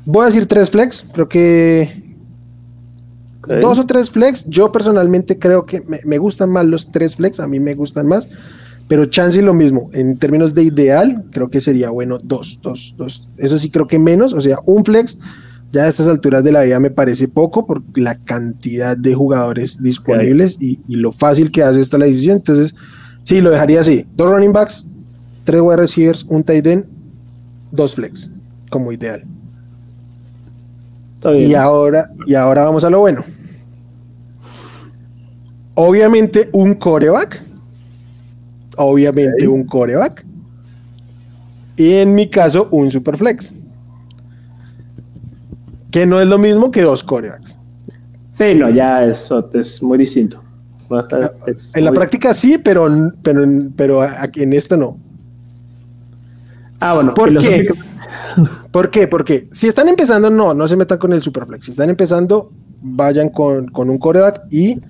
[0.07, 2.08] Voy a decir tres flex, creo que
[3.61, 4.45] dos o tres flex.
[4.49, 8.07] Yo personalmente creo que me, me, gustan más los tres flex, a mí me gustan
[8.07, 8.29] más.
[8.89, 13.29] Pero chance lo mismo, en términos de ideal, creo que sería bueno dos, dos, dos.
[13.37, 15.19] Eso sí creo que menos, o sea, un flex
[15.71, 19.83] ya a estas alturas de la vida me parece poco por la cantidad de jugadores
[19.83, 22.37] disponibles y, y, lo fácil que hace esta la decisión.
[22.37, 22.75] Entonces,
[23.23, 24.07] sí, lo dejaría así.
[24.17, 24.87] Dos running backs,
[25.45, 26.87] tres wide receivers, un tight end,
[27.71, 28.31] dos flex,
[28.71, 29.23] como ideal.
[31.37, 33.25] Y ahora, y ahora vamos a lo bueno.
[35.81, 37.41] Obviamente un coreback.
[38.79, 40.27] Obviamente un coreback.
[41.77, 43.55] Y en mi caso, un superflex.
[45.93, 47.59] Que no es lo mismo que dos corebacks.
[48.33, 50.43] Sí, no, ya es, es muy distinto.
[51.47, 52.89] Es en la práctica sí, pero,
[53.23, 54.99] pero, pero aquí en esto no.
[56.81, 57.15] Ah, bueno.
[57.15, 57.69] ¿Por qué?
[58.73, 59.07] ¿Por qué?
[59.07, 61.67] Porque si están empezando, no, no se metan con el Superflex.
[61.67, 62.51] Si están empezando,
[62.83, 64.81] vayan con, con un coreback y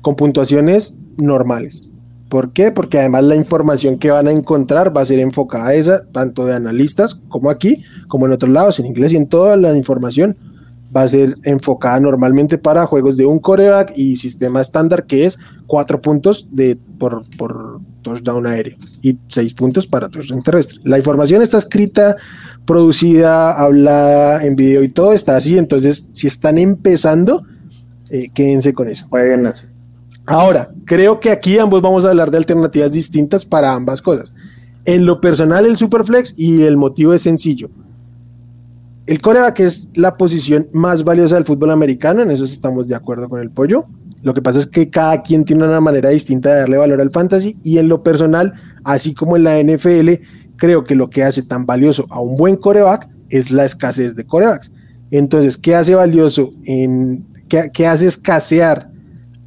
[0.00, 1.80] con puntuaciones normales.
[2.28, 2.70] ¿Por qué?
[2.72, 6.44] Porque además la información que van a encontrar va a ser enfocada a esa, tanto
[6.44, 10.36] de analistas como aquí, como en otros lados, en inglés y en toda la información
[10.94, 15.38] va a ser enfocada normalmente para juegos de un coreback y sistema estándar que es
[15.66, 20.80] cuatro puntos de, por, por touchdown aéreo y seis puntos para touchdown terrestre.
[20.84, 22.16] La información está escrita,
[22.64, 27.42] producida, hablada en video y todo está así, entonces si están empezando,
[28.10, 29.06] eh, quédense con eso.
[29.08, 29.66] Jueguen así.
[30.30, 34.34] Ahora, creo que aquí ambos vamos a hablar de alternativas distintas para ambas cosas.
[34.84, 37.70] En lo personal, el Superflex y el motivo es sencillo.
[39.06, 43.30] El coreback es la posición más valiosa del fútbol americano, en eso estamos de acuerdo
[43.30, 43.86] con el pollo.
[44.22, 47.10] Lo que pasa es que cada quien tiene una manera distinta de darle valor al
[47.10, 48.52] fantasy y en lo personal,
[48.84, 50.10] así como en la NFL,
[50.56, 54.26] creo que lo que hace tan valioso a un buen coreback es la escasez de
[54.26, 54.72] corebacks.
[55.10, 58.87] Entonces, ¿qué hace valioso en qué, qué hace escasear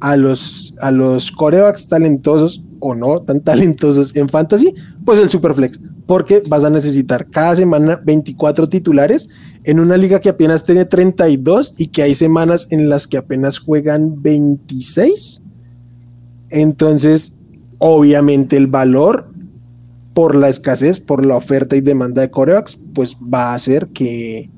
[0.02, 4.74] a los, a los corebacks talentosos o no tan talentosos en fantasy?
[5.04, 9.28] Pues el Superflex, porque vas a necesitar cada semana 24 titulares
[9.62, 13.58] en una liga que apenas tiene 32 y que hay semanas en las que apenas
[13.58, 15.42] juegan 26.
[16.50, 17.38] Entonces,
[17.78, 19.30] obviamente el valor
[20.14, 24.50] por la escasez, por la oferta y demanda de corebacks, pues va a hacer que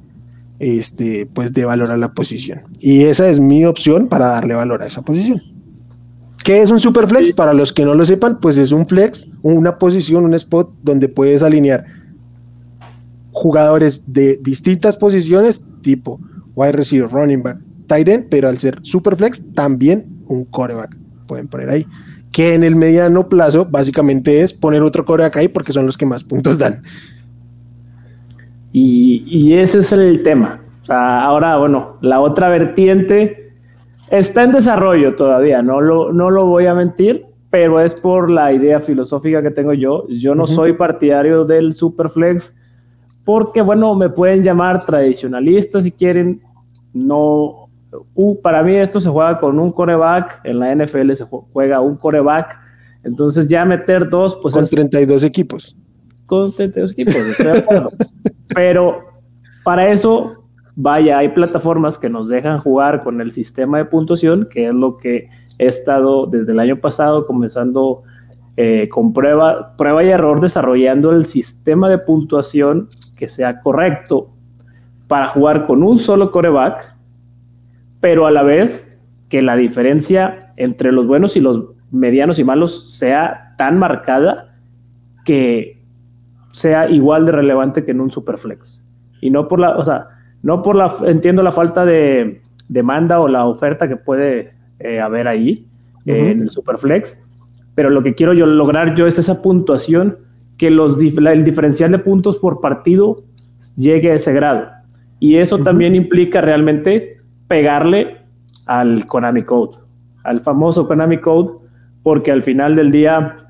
[0.58, 2.62] este, pues dé valor a la posición.
[2.80, 5.42] Y esa es mi opción para darle valor a esa posición.
[6.44, 7.32] ¿Qué es un superflex?
[7.32, 11.08] Para los que no lo sepan, pues es un flex, una posición, un spot donde
[11.08, 11.86] puedes alinear
[13.32, 16.20] jugadores de distintas posiciones, tipo
[16.54, 20.96] wide receiver, running back, tight end, pero al ser superflex, también un coreback.
[21.26, 21.86] Pueden poner ahí.
[22.30, 26.06] Que en el mediano plazo, básicamente es poner otro coreback ahí porque son los que
[26.06, 26.82] más puntos dan.
[28.76, 30.60] Y, ese es el tema.
[30.88, 33.52] ahora, bueno, la otra vertiente
[34.10, 38.52] está en desarrollo todavía, no lo, no lo voy a mentir, pero es por la
[38.52, 40.08] idea filosófica que tengo yo.
[40.08, 42.56] Yo no soy partidario del Superflex
[43.24, 46.40] porque, bueno, me pueden llamar tradicionalista si quieren.
[46.92, 47.68] No,
[48.14, 51.96] uh, para mí esto se juega con un coreback, en la NFL se juega un
[51.96, 52.58] coreback,
[53.04, 54.52] entonces ya meter dos, pues...
[54.52, 55.76] Con 32 equipos.
[56.26, 57.90] Con 32 equipos, estoy de acuerdo.
[58.52, 59.04] Pero
[59.62, 60.44] para eso,
[60.76, 64.96] vaya, hay plataformas que nos dejan jugar con el sistema de puntuación, que es lo
[64.96, 65.28] que
[65.58, 68.02] he estado desde el año pasado comenzando
[68.56, 74.30] eh, con prueba, prueba y error desarrollando el sistema de puntuación que sea correcto
[75.08, 76.94] para jugar con un solo coreback,
[78.00, 78.96] pero a la vez
[79.28, 84.56] que la diferencia entre los buenos y los medianos y malos sea tan marcada
[85.24, 85.73] que
[86.54, 88.84] sea igual de relevante que en un superflex.
[89.20, 90.06] Y no por la, o sea,
[90.44, 95.26] no por la, entiendo la falta de demanda o la oferta que puede eh, haber
[95.26, 95.66] ahí
[96.06, 97.20] en el superflex,
[97.74, 100.18] pero lo que quiero yo lograr yo es esa puntuación
[100.56, 103.24] que los, el diferencial de puntos por partido
[103.76, 104.68] llegue a ese grado.
[105.18, 107.16] Y eso también implica realmente
[107.48, 108.18] pegarle
[108.66, 109.76] al Konami Code,
[110.22, 111.52] al famoso Konami Code,
[112.04, 113.44] porque al final del día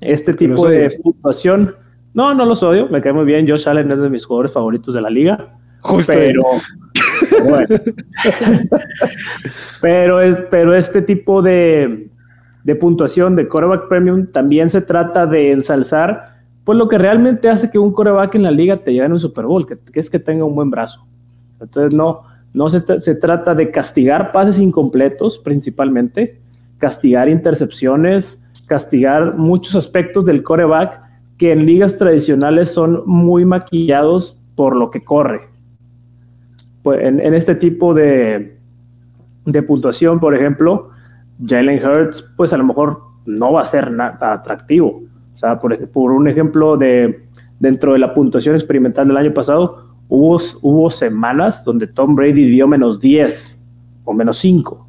[0.00, 1.68] este tipo de puntuación,
[2.14, 4.94] no, no los odio, me cae muy bien, Josh Allen es de mis jugadores favoritos
[4.94, 6.12] de la liga, Justo.
[6.12, 6.42] Pero,
[7.44, 7.66] bueno,
[9.80, 12.10] pero, es, pero este tipo de,
[12.64, 17.70] de puntuación de quarterback premium también se trata de ensalzar pues lo que realmente hace
[17.70, 20.18] que un coreback en la liga te lleve en un Super Bowl, que, es que
[20.18, 21.04] tenga un buen brazo.
[21.58, 26.38] Entonces no, no se, se trata de castigar pases incompletos principalmente,
[26.78, 31.00] castigar intercepciones, castigar muchos aspectos del coreback
[31.40, 35.48] que en ligas tradicionales son muy maquillados por lo que corre.
[36.82, 38.58] Pues en, este tipo de,
[39.46, 40.90] de, puntuación, por ejemplo,
[41.42, 45.00] Jalen Hurts, pues a lo mejor no va a ser nada atractivo.
[45.34, 47.24] O sea, por, por un ejemplo de
[47.58, 52.68] dentro de la puntuación experimental del año pasado, hubo, hubo semanas donde Tom Brady dio
[52.68, 53.58] menos 10
[54.04, 54.86] o menos 5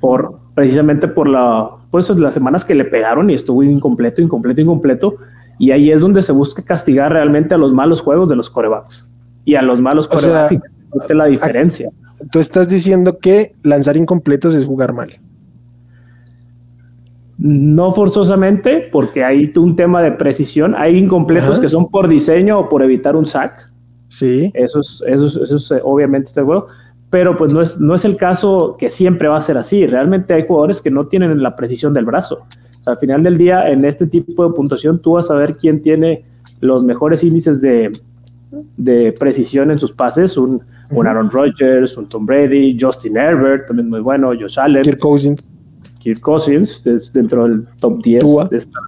[0.00, 5.16] por, precisamente por la, pues, las semanas que le pegaron y estuvo incompleto, incompleto, incompleto.
[5.58, 9.10] Y ahí es donde se busca castigar realmente a los malos juegos de los corebacks
[9.46, 10.60] y a los malos corebacks.
[10.90, 11.88] O la diferencia.
[12.30, 15.08] Tú estás diciendo que lanzar incompletos es jugar mal.
[17.38, 20.74] No forzosamente, porque hay un tema de precisión.
[20.76, 23.70] Hay incompletos que son por diseño o por evitar un sack.
[24.08, 24.50] Sí.
[24.52, 26.66] Eso es, eso eso es obviamente estoy bueno
[27.10, 29.84] pero pues no es, no es el caso que siempre va a ser así.
[29.84, 32.46] Realmente hay jugadores que no tienen la precisión del brazo.
[32.86, 36.24] al final del día, en este tipo de puntuación, tú vas a ver quién tiene
[36.60, 37.90] los mejores índices de,
[38.76, 40.36] de precisión en sus pases.
[40.36, 44.82] Un, un, Aaron Rodgers, un Tom Brady, Justin Herbert, también muy bueno, Josh Allen.
[44.82, 45.48] Kirk Cousins.
[45.98, 48.78] Kirk Cousins, dentro del top 10 de esta,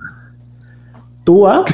[1.25, 1.65] Tua.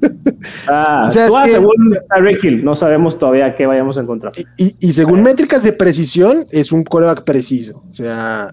[0.68, 2.64] ah, Tua según Tyreek Hill.
[2.64, 4.32] No sabemos todavía qué vayamos a encontrar.
[4.56, 7.82] Y, según métricas de precisión, es un coreback preciso.
[7.88, 8.52] O sea,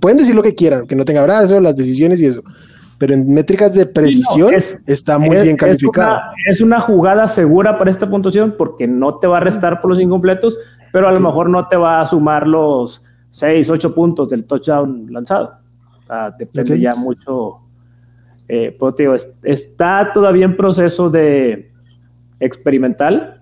[0.00, 2.42] pueden decir lo que quieran, que no tenga brazo, las decisiones y eso.
[2.98, 4.54] Pero en métricas de precisión
[4.86, 6.20] está muy bien calificado.
[6.48, 10.00] Es una, jugada segura para esta puntuación porque no te va a restar por los
[10.00, 10.58] incompletos,
[10.92, 13.02] pero a lo mejor no te va a sumar los
[13.32, 15.54] 6, 8 puntos del touchdown lanzado.
[16.38, 17.63] depende ya mucho
[18.48, 21.70] eh, pues, está todavía en proceso de
[22.40, 23.40] experimental,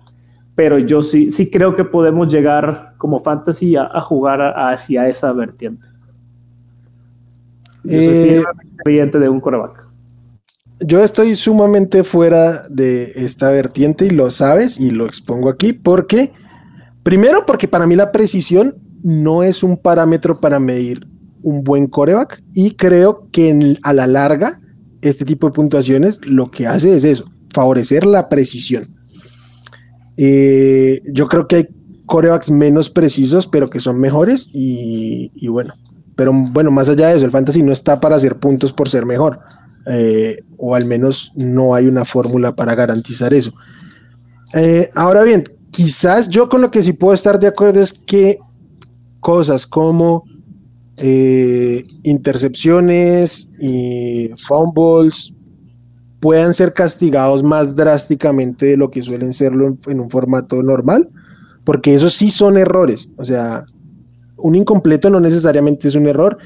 [0.55, 5.85] pero yo sí, sí creo que podemos llegar como fantasy a, jugar hacia esa vertiente.
[7.85, 8.41] Eh,
[8.85, 9.87] de un coreback.
[10.79, 16.31] Yo estoy sumamente fuera de esta vertiente y lo sabes y lo expongo aquí porque,
[17.03, 21.07] primero porque para mí la precisión no es un parámetro para medir
[21.41, 24.61] un buen coreback y creo que a la larga
[25.03, 28.83] este tipo de puntuaciones lo que hace es eso, favorecer la precisión.
[30.17, 31.67] Eh, yo creo que hay
[32.05, 35.73] corebacks menos precisos, pero que son mejores y, bueno,
[36.15, 39.05] pero bueno, más allá de eso, el fantasy no está para hacer puntos por ser
[39.05, 39.39] mejor,
[39.87, 43.53] eh, o al menos no hay una fórmula para garantizar eso.
[44.53, 48.37] Eh, ahora bien, quizás yo con lo que sí puedo estar de acuerdo es que
[49.19, 50.25] cosas como
[50.97, 55.33] eh, intercepciones y fumbles
[56.19, 61.09] puedan ser castigados más drásticamente de lo que suelen serlo en, un formato normal,
[61.65, 63.09] porque esos sí son errores.
[63.17, 63.65] O sea,
[64.37, 66.37] un incompleto no necesariamente es un error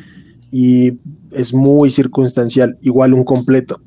[0.50, 1.00] y
[1.32, 3.82] es muy circunstancial, igual un completo.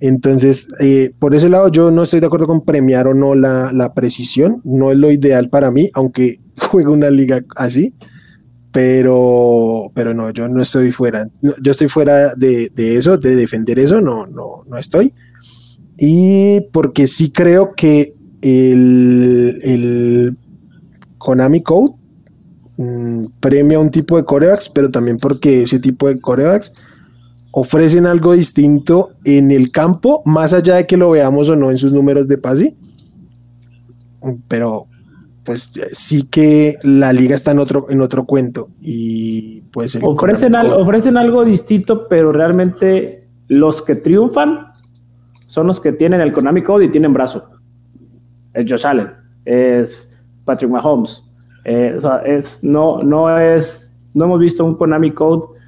[0.00, 3.72] Entonces, eh, por ese lado, yo no estoy de acuerdo con premiar o no la,
[3.72, 6.40] la precisión, no es lo ideal para mí, aunque
[6.70, 7.94] juegue una liga así
[8.74, 11.28] pero, pero no, yo no estoy fuera,
[11.62, 15.14] yo estoy fuera de, eso, de defender eso, no, no, no estoy.
[15.96, 20.36] Y porque sí creo que el, el
[21.18, 21.92] Konami Code
[22.76, 26.72] mm, premia un tipo de corebacks, pero también porque ese tipo de corebacks
[27.52, 31.78] ofrecen algo distinto en el campo, más allá de que lo veamos o no en
[31.78, 32.76] sus números de pase.
[34.48, 34.88] Pero,
[35.44, 39.98] pues sí que la liga está en otro, en otro cuento y pues...
[40.02, 44.60] Ofrecen, ofrecen algo distinto, pero realmente los que triunfan
[45.30, 47.44] son los que tienen el Konami Code y tienen brazo.
[48.54, 49.10] Es Josh Allen,
[49.44, 50.10] es
[50.44, 51.22] Patrick Mahomes.
[51.64, 55.60] Eh, o sea, es, no, no es, no hemos visto un Konami Code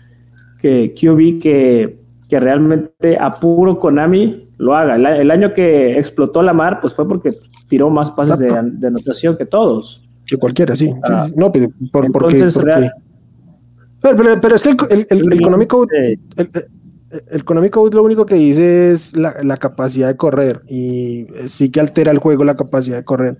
[0.60, 4.96] que QB que, que realmente a puro Konami lo haga.
[4.96, 7.30] El, año que explotó la mar, pues fue porque
[7.68, 10.08] tiró más pases de, anotación que todos.
[10.26, 10.92] Que cualquiera, sí.
[11.04, 11.28] Ah.
[11.36, 12.48] no, pero por, porque,
[14.00, 16.18] Pero, pero, es que el, el, el, económico, el,
[17.30, 22.10] económico lo único que dice es la, la, capacidad de correr y sí que altera
[22.10, 23.38] el juego la capacidad de correr.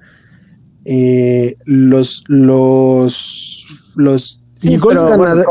[0.84, 3.64] Eh, los los
[3.96, 5.44] los Eagles ganaron.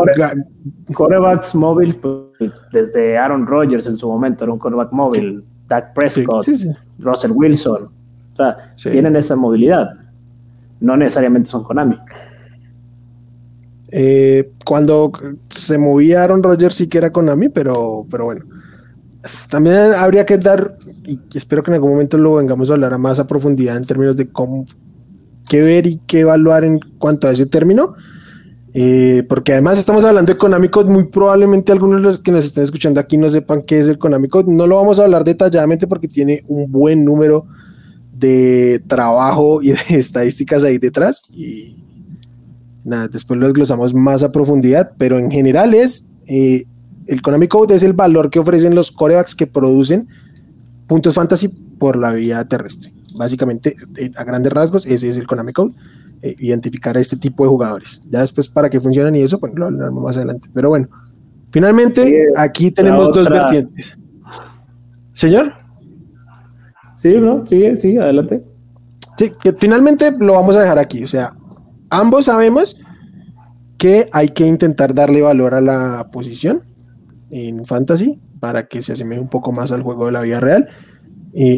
[0.94, 5.44] Corebacks móviles, pues, desde Aaron Rodgers en su momento era un coreback móvil.
[5.68, 6.46] Dak Prescott,
[7.00, 7.90] Russell Wilson.
[8.34, 9.90] O sea, tienen esa movilidad.
[10.80, 11.98] No necesariamente son Konami.
[13.90, 15.12] Eh, cuando
[15.50, 18.46] se movía Aaron Rodgers sí que era Konami, pero, pero bueno.
[19.50, 22.98] también habría que dar, y espero que en algún momento lo vengamos a hablar a
[22.98, 24.66] más a profundidad en términos de cómo,
[25.50, 27.96] qué ver y qué evaluar en cuanto a ese término.
[28.78, 32.66] Eh, porque además estamos hablando de Konami muy probablemente algunos de los que nos estén
[32.66, 36.10] escuchando aquí no sepan qué es el Konami No lo vamos a hablar detalladamente porque
[36.10, 37.46] tiene un buen número
[38.12, 41.22] de trabajo y de estadísticas ahí detrás.
[41.34, 41.78] Y
[42.84, 46.66] nada, después lo desglosamos más a profundidad, pero en general es eh,
[47.08, 50.10] el Konami Code es el valor que ofrecen los corebacks que producen
[50.86, 52.94] puntos fantasy por la vía terrestre.
[53.16, 55.74] Básicamente, eh, a grandes rasgos, ese es el Konami Code.
[56.26, 58.02] Eh, identificar a este tipo de jugadores.
[58.10, 60.50] Ya después, para que funcionen y eso, pues lo hablaremos más adelante.
[60.52, 60.88] Pero bueno,
[61.52, 63.96] finalmente, aquí tenemos dos vertientes.
[65.14, 65.54] Señor.
[66.98, 67.46] Sí, ¿no?
[67.46, 68.44] Sigue, sigue, adelante.
[69.20, 71.04] Sí, que finalmente lo vamos a dejar aquí.
[71.04, 71.34] O sea,
[71.92, 72.82] ambos sabemos
[73.78, 76.64] que hay que intentar darle valor a la posición
[77.30, 80.70] en fantasy para que se asemeje un poco más al juego de la vida real.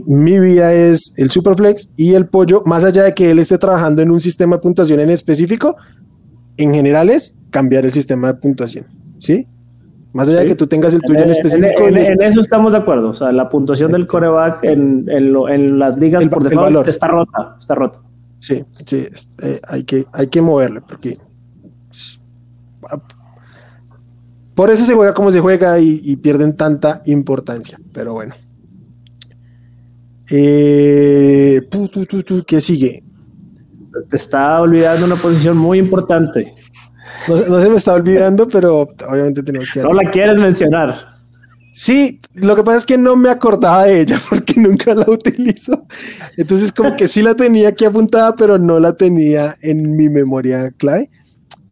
[0.08, 4.02] Mi vida es el Superflex y el pollo, más allá de que él esté trabajando
[4.02, 5.78] en un sistema de puntuación en específico,
[6.58, 8.86] en general es cambiar el sistema de puntuación,
[9.20, 9.48] ¿sí?
[10.14, 11.88] Más allá de que tú tengas el tuyo en, específico.
[11.88, 13.10] En, eso estamos de acuerdo.
[13.10, 17.56] O sea, la puntuación del coreback en, en, las ligas por default está rota.
[17.60, 18.00] Está rota.
[18.40, 19.08] Sí, sí,
[19.44, 21.18] eh, hay, que, hay que moverle porque
[24.56, 27.80] por eso se juega como se juega y, pierden tanta importancia.
[27.94, 28.34] Pero bueno.
[30.30, 31.62] Eh,
[32.46, 33.04] ¿Qué sigue?
[34.10, 36.54] Te está olvidando una posición muy importante.
[37.28, 39.82] No, se me está olvidando, pero obviamente tenemos que.
[39.82, 41.18] No la quieres mencionar.
[41.74, 45.86] Sí, lo que pasa es que no me acordaba de ella porque nunca la utilizo.
[46.36, 50.72] Entonces, como que sí la tenía aquí apuntada, pero no la tenía en mi memoria
[50.72, 51.10] clave.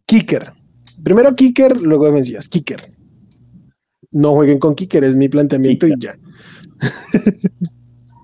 [0.06, 0.52] Kicker.
[1.02, 2.48] Primero Kicker, luego vencías.
[2.48, 2.90] Kicker.
[4.12, 6.16] No jueguen con Kicker, es mi planteamiento y ya.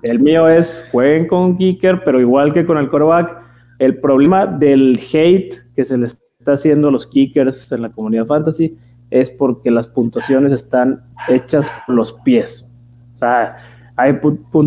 [0.03, 3.41] El mío es jueguen con Kicker, pero igual que con el coreback,
[3.79, 8.27] el problema del hate que se le está haciendo a los kickers en la comunidad
[8.27, 8.77] fantasy
[9.11, 12.69] es porque las puntuaciones están hechas con los pies.
[13.15, 13.51] O sea,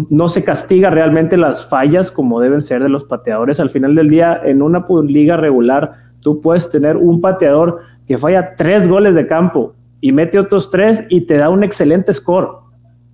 [0.10, 3.60] no se castiga realmente las fallas como deben ser de los pateadores.
[3.60, 8.56] Al final del día, en una liga regular, tú puedes tener un pateador que falla
[8.56, 12.50] tres goles de campo y mete otros tres y te da un excelente score,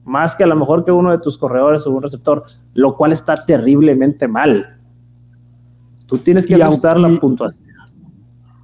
[0.04, 2.44] más que a lo mejor que uno de tus corredores o un receptor,
[2.74, 4.80] lo cual está terriblemente mal.
[6.08, 7.64] Tú tienes que ajustar la puntuación.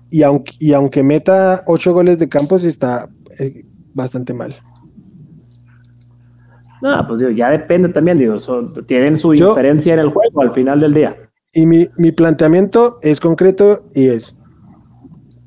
[0.09, 3.09] Y aunque, y aunque meta ocho goles de campo, sí está
[3.39, 4.55] eh, bastante mal.
[6.81, 8.37] No, pues digo, ya depende también, digo,
[8.85, 11.17] tienen su diferencia en el juego al final del día.
[11.53, 14.41] Y mi, mi planteamiento es concreto y es,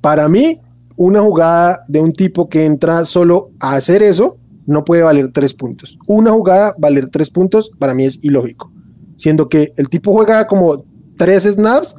[0.01, 0.61] para mí,
[0.97, 4.37] una jugada de un tipo que entra solo a hacer eso
[4.67, 5.99] no puede valer tres puntos.
[6.07, 8.73] Una jugada valer tres puntos para mí es ilógico.
[9.17, 10.85] Siendo que el tipo juega como
[11.17, 11.97] tres snaps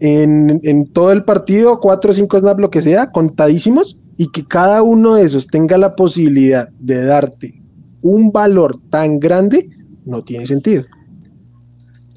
[0.00, 4.82] en, todo el partido, cuatro o cinco snaps, lo que sea, contadísimos, y que cada
[4.82, 7.62] uno de esos tenga la posibilidad de darte
[8.02, 9.70] un valor tan grande,
[10.04, 10.84] no tiene sentido.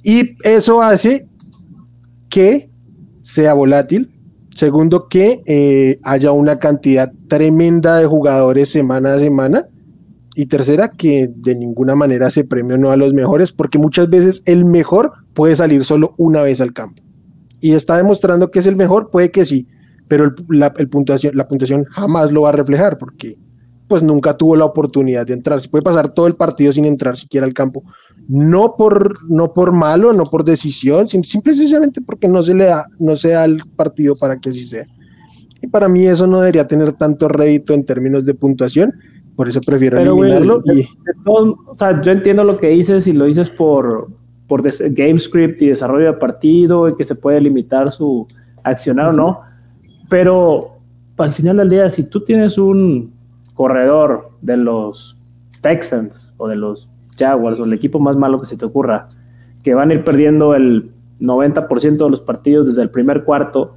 [0.03, 1.27] Y eso hace
[2.29, 2.71] que
[3.21, 4.11] sea volátil,
[4.61, 9.65] Segundo, que eh, haya una cantidad tremenda de jugadores semana a semana.
[10.35, 14.43] Y tercera, que de ninguna manera se premie no a los mejores, porque muchas veces
[14.45, 17.01] el mejor puede salir solo una vez al campo.
[17.59, 19.67] Y está demostrando que es el mejor, puede que sí,
[20.07, 23.37] pero la, puntuación, la puntuación jamás lo va a reflejar, porque
[23.87, 25.59] pues nunca tuvo la oportunidad de entrar.
[25.59, 27.83] Se puede pasar todo el partido sin entrar siquiera al campo,
[28.31, 32.85] no por, no por malo, no por decisión, sino simplemente porque no se le da,
[32.97, 34.85] no se da el partido para que así sea.
[35.61, 38.93] Y para mí eso no debería tener tanto rédito en términos de puntuación,
[39.35, 40.61] por eso prefiero eliminarlo.
[40.73, 40.87] y...
[41.25, 44.07] o sea, yo entiendo lo que dices y lo dices por,
[44.47, 48.25] por game script y desarrollo de partido y que se puede limitar su
[48.63, 49.41] accionar o no,
[50.09, 50.77] pero
[51.17, 53.11] al final del día, si tú tienes un
[53.55, 55.17] corredor de los
[55.61, 56.90] Texans o de los
[57.21, 59.07] Jaguars o el equipo más malo que se te ocurra,
[59.63, 63.75] que van a ir perdiendo el 90% de los partidos desde el primer cuarto,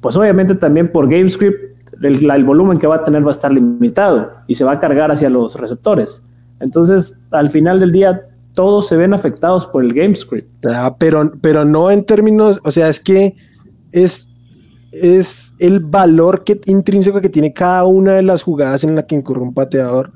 [0.00, 3.52] pues obviamente también por GameScript el, el volumen que va a tener va a estar
[3.52, 6.22] limitado y se va a cargar hacia los receptores.
[6.60, 8.22] Entonces, al final del día,
[8.54, 10.66] todos se ven afectados por el GameScript.
[10.66, 13.36] Ah, pero, pero no en términos, o sea, es que
[13.92, 14.32] es,
[14.92, 19.14] es el valor que, intrínseco que tiene cada una de las jugadas en la que
[19.14, 20.12] incurre un pateador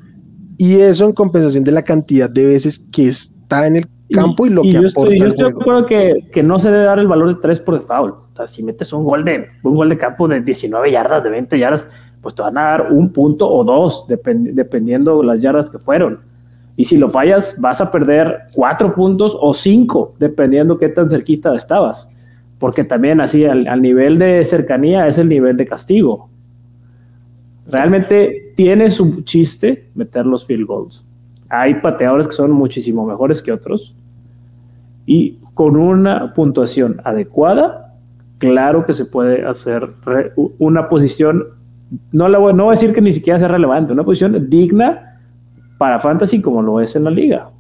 [0.60, 4.50] y eso en compensación de la cantidad de veces que está en el campo y,
[4.50, 5.14] lo que yo aporta.
[5.14, 7.60] Estoy, yo estoy de acuerdo que, que, no se debe dar el valor de 3
[7.60, 8.14] por default.
[8.32, 11.58] sea, si metes un gol de, un gol de campo de 19 yardas, de 20
[11.58, 11.88] yardas,
[12.20, 16.20] pues te van a dar un punto o dos, dependiendo las yardas que fueron.
[16.76, 21.54] Y si lo fallas, vas a perder cuatro puntos o cinco, dependiendo qué tan cerquita
[21.54, 22.08] estabas.
[22.58, 26.29] Porque también así, al, nivel de cercanía es el nivel de castigo.
[27.70, 31.04] Realmente tiene su chiste meter los field goals.
[31.48, 33.94] Hay pateadores que son muchísimo mejores que otros.
[35.06, 37.96] Y con una puntuación adecuada,
[38.38, 39.88] claro que se puede hacer
[40.58, 41.60] una posición
[42.12, 45.20] no, le voy, no voy a decir que ni siquiera sea relevante, una posición digna
[45.78, 47.50] para Fantasy como lo es en la liga.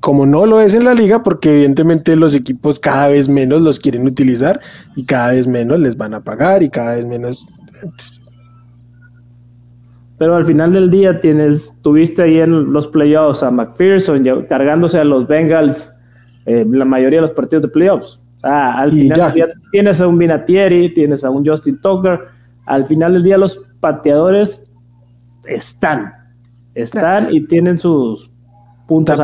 [0.00, 3.80] como no lo es en la liga, porque evidentemente los equipos cada vez menos los
[3.80, 4.60] quieren utilizar
[4.94, 7.48] y cada vez menos les van a pagar y cada vez menos.
[10.24, 15.04] Pero al final del día tienes, tuviste ahí en los playoffs a McPherson cargándose a
[15.04, 15.92] los Bengals
[16.46, 18.18] eh, la mayoría de los partidos de playoffs.
[18.42, 19.34] Ah, al final
[19.70, 22.20] tienes a un Vinatieri, tienes a un Justin Tucker,
[22.64, 24.64] al final del día los pateadores
[25.44, 26.14] están,
[26.74, 28.30] están y tienen sus
[28.88, 29.20] puntos.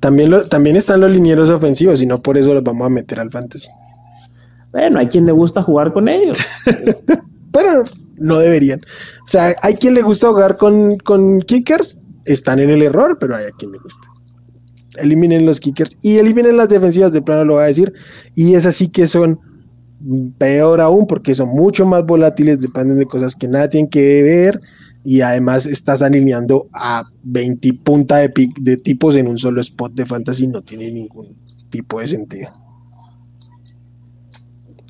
[0.00, 3.30] también, también están los linieros ofensivos y no por eso los vamos a meter al
[3.30, 3.68] fantasy.
[4.72, 6.44] Bueno, hay quien le gusta jugar con ellos.
[7.52, 7.84] Pero
[8.18, 8.80] no deberían.
[9.24, 13.36] O sea, hay quien le gusta jugar con, con kickers, están en el error, pero
[13.36, 14.06] hay a quien le gusta.
[14.96, 17.92] Eliminen los kickers y eliminen las defensivas, de plano lo voy a decir.
[18.34, 19.40] Y es así que son
[20.38, 24.58] peor aún porque son mucho más volátiles, dependen de cosas que nada tienen que ver
[25.04, 30.04] y además estás alineando a 20 punta de, de tipos en un solo spot de
[30.04, 31.36] fantasy, no tiene ningún
[31.70, 32.50] tipo de sentido.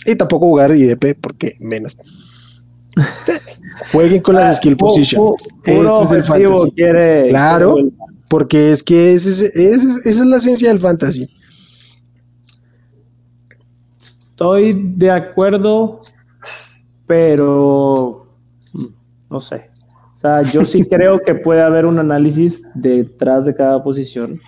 [0.06, 1.96] Y tampoco jugar IDP porque menos.
[3.92, 5.32] Jueguen con las ah, skill position.
[5.64, 6.72] es el fantasy.
[7.28, 7.76] claro,
[8.28, 11.28] porque es que esa es la esencia del fantasy.
[14.36, 16.00] Estoy de acuerdo,
[17.06, 18.26] pero
[18.74, 18.84] mm,
[19.30, 19.62] no sé.
[20.14, 24.38] O sea, yo sí creo que puede haber un análisis detrás de cada posición.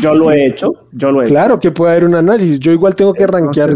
[0.00, 2.58] Yo lo he hecho, yo lo he Claro que puede haber un análisis.
[2.58, 3.74] Yo igual tengo que rankear,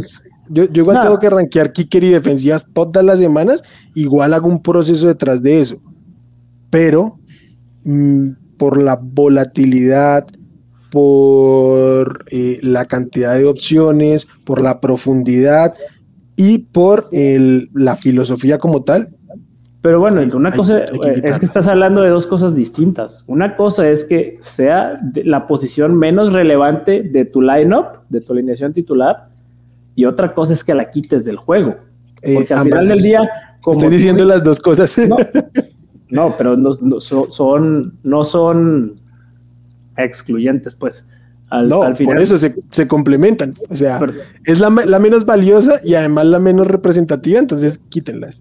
[0.50, 3.62] yo, igual tengo que rankear kicker y defensivas todas las semanas.
[3.94, 5.78] Igual hago un proceso detrás de eso.
[6.70, 7.18] Pero
[7.84, 10.26] mm, por la volatilidad,
[10.90, 15.74] por eh, la cantidad de opciones, por la profundidad
[16.36, 19.08] y por la filosofía como tal.
[19.80, 23.24] Pero bueno, una cosa es que estás hablando de dos cosas distintas.
[23.28, 28.72] Una cosa es que sea la posición menos relevante de tu lineup, de tu alineación
[28.72, 29.28] titular,
[29.98, 31.74] y otra cosa es que la quites del juego.
[32.22, 33.28] Eh, Porque al final del día,
[33.60, 34.96] como estoy diciendo las dos cosas.
[36.08, 38.94] No, pero no, son, no son
[39.96, 41.04] excluyentes, pues.
[41.50, 43.54] Al, no, por eso se, complementan.
[43.68, 43.98] O sea,
[44.44, 48.40] es la, menos valiosa y además la menos representativa, entonces quítenlas.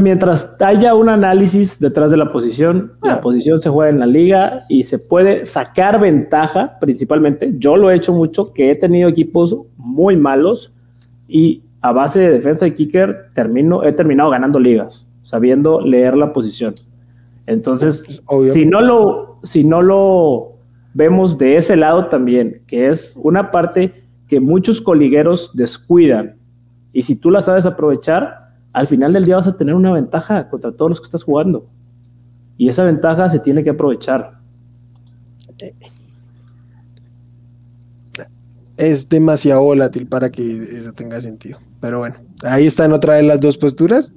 [0.00, 3.20] Mientras haya un análisis detrás de la posición, la ah.
[3.20, 7.52] posición se juega en la liga y se puede sacar ventaja, principalmente.
[7.58, 10.72] Yo lo he hecho mucho, que he tenido equipos muy malos
[11.28, 16.32] y a base de defensa y kicker termino, he terminado ganando ligas, sabiendo leer la
[16.32, 16.72] posición.
[17.46, 20.52] Entonces, si no, lo, si no lo
[20.94, 26.36] vemos de ese lado también, que es una parte que muchos coligueros descuidan,
[26.94, 28.39] y si tú la sabes aprovechar,
[28.72, 31.66] al final del día vas a tener una ventaja contra todos los que estás jugando.
[32.56, 34.38] Y esa ventaja se tiene que aprovechar.
[38.76, 41.58] Es demasiado volátil para que eso tenga sentido.
[41.80, 44.12] Pero bueno, ahí están otra vez las dos posturas.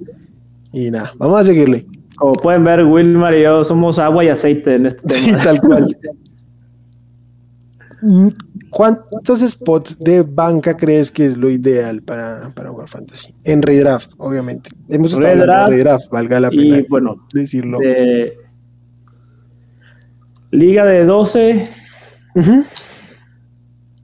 [0.72, 1.86] Y nada, vamos a seguirle.
[2.16, 5.38] Como pueden ver, Wilmar y yo somos agua y aceite en este tema.
[5.38, 5.96] Sí, tal cual.
[8.70, 13.34] ¿Cuántos spots de banca crees que es lo ideal para, para jugar fantasy?
[13.44, 14.70] En redraft, obviamente.
[14.88, 17.78] Hemos estado hablando de redraft, valga la pena y, bueno, decirlo.
[20.50, 21.64] Liga de 12,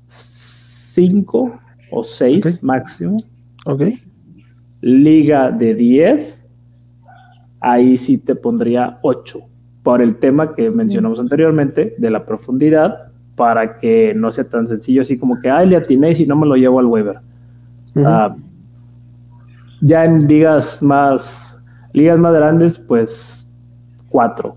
[0.09, 3.17] 5 o 6 máximo.
[3.67, 3.83] Ok.
[4.81, 6.41] Liga de 10
[7.61, 9.39] ahí sí te pondría 8
[9.83, 15.03] por el tema que mencionamos anteriormente de la profundidad para que no sea tan sencillo
[15.03, 17.21] así como que, ay, le atiné y si no me lo llevo al Weber.
[17.97, 18.37] Ah,
[19.81, 21.59] ya en ligas más,
[21.93, 23.51] ligas más grandes, pues
[24.09, 24.57] 4.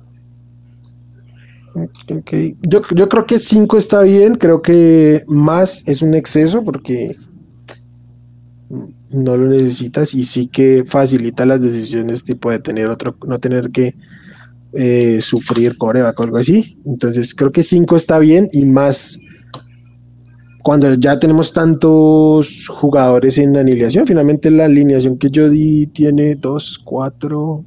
[2.19, 2.55] Okay.
[2.61, 7.15] Yo, yo creo que 5 está bien, creo que más es un exceso porque
[9.09, 13.71] no lo necesitas y sí que facilita las decisiones tipo de tener otro, no tener
[13.71, 13.95] que
[14.76, 16.80] eh, sufrir coreback o algo así.
[16.86, 19.19] Entonces creo que 5 está bien y más
[20.63, 26.82] cuando ya tenemos tantos jugadores en alineación, finalmente la alineación que yo di tiene 2,
[26.86, 27.65] 4,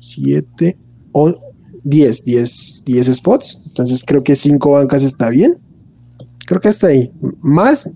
[0.00, 0.78] 7,
[1.84, 3.62] 10, 10, 10 spots.
[3.66, 5.58] Entonces creo que 5 bancas está bien.
[6.44, 7.12] Creo que está ahí.
[7.40, 7.88] Más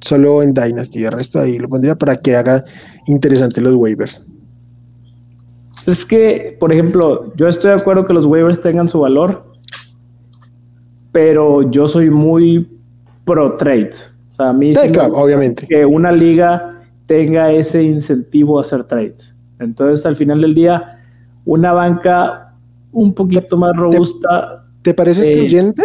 [0.00, 1.04] solo en Dynasty.
[1.04, 2.64] El resto ahí lo pondría para que haga
[3.06, 4.26] interesante los waivers.
[5.88, 9.44] Es que, por ejemplo, yo estoy de acuerdo que los waivers tengan su valor,
[11.12, 12.68] pero yo soy muy
[13.24, 13.92] pro trade.
[14.32, 14.72] O sea, a mí
[15.12, 15.66] obviamente.
[15.66, 19.34] que una liga tenga ese incentivo a hacer trades.
[19.58, 21.00] Entonces, al final del día,
[21.46, 22.54] una banca
[22.92, 24.66] un poquito más robusta.
[24.82, 25.82] ¿Te, parece eh, excluyente?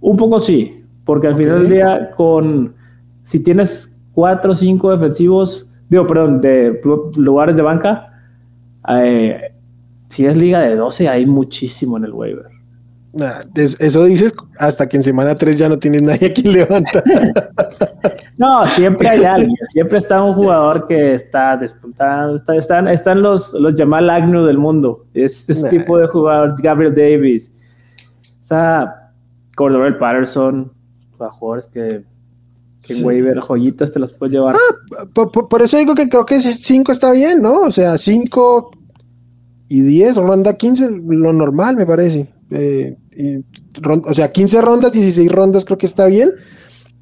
[0.00, 2.74] Un poco sí, porque al final del día, con
[3.22, 6.80] si tienes cuatro o cinco defensivos, digo, perdón, de
[7.16, 8.12] lugares de banca,
[8.88, 9.52] eh,
[10.08, 12.46] si es liga de 12, hay muchísimo en el waiver.
[13.54, 17.02] Eso dices hasta que en semana 3 ya no tienes nadie a quien levanta.
[18.38, 23.74] no, siempre hay alguien, siempre está un jugador que está despuntando, están, están los, los
[23.74, 27.52] Jamal Agnew del mundo, es ese tipo de jugador, Gabriel Davis,
[28.22, 29.10] está
[29.56, 30.70] Cordell Patterson,
[31.16, 32.04] jugadores que,
[32.86, 34.54] que en waiver joyitas te las puedes llevar.
[34.54, 37.60] Ah, por, por, eso digo que creo que 5 está bien, ¿no?
[37.60, 38.70] O sea, 5
[39.68, 42.28] y 10, ronda 15, lo normal me parece.
[42.50, 42.96] Eh,
[44.06, 46.30] o sea, 15 rondas, 16 rondas creo que está bien.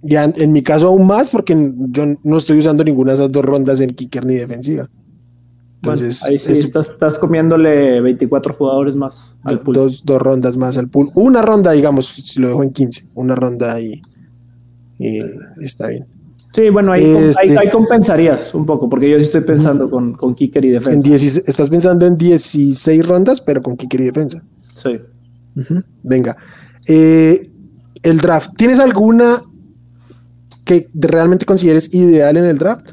[0.03, 1.57] Ya en, mi caso aún más, porque
[1.91, 4.89] yo no estoy usando ninguna de esas dos rondas en kicker ni defensiva.
[5.77, 9.75] Entonces, ahí sí, estás, comiéndole 24 jugadores más al pool.
[9.75, 11.09] Dos, dos, rondas más al pool.
[11.15, 14.01] Una ronda, digamos, si lo dejo en 15, una ronda y,
[14.99, 15.21] y
[15.61, 16.07] está bien.
[16.57, 20.65] Sí, bueno, ahí, este compensarías un poco, porque yo sí estoy pensando con, con kicker
[20.65, 21.07] y defensa.
[21.09, 24.43] En estás pensando en 16 rondas, pero con kicker y defensa.
[24.75, 24.99] Sí.
[26.03, 26.35] Venga.
[26.89, 27.51] Eh,
[28.03, 28.53] el draft.
[28.57, 29.43] ¿Tienes alguna
[30.65, 32.93] que realmente consideres ideal en el draft?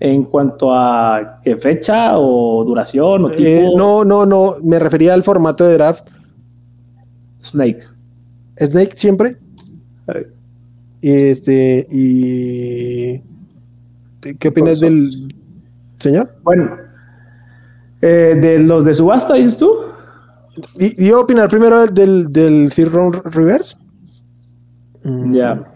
[0.00, 3.76] En cuanto a qué fecha o duración o eh, tipo...
[3.76, 4.56] no, no, no.
[4.62, 6.08] Me refería al formato de draft.
[7.44, 7.82] Snake.
[8.58, 9.36] Snake siempre.
[11.02, 13.20] Este, y.
[14.38, 15.34] ¿Qué opinas del
[15.98, 16.32] señor?
[16.44, 16.76] Bueno,
[18.00, 19.72] eh, de los de subasta, dices tú.
[20.78, 23.76] ¿Y, a opinar primero del, del Third Round Reverse?
[25.02, 25.74] Mm, ya.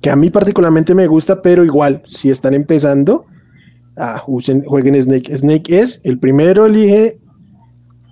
[0.00, 3.24] Que a mí particularmente me gusta, pero igual, si están empezando,
[3.96, 5.36] ah, usen, jueguen Snake.
[5.36, 7.18] Snake es el primero, elige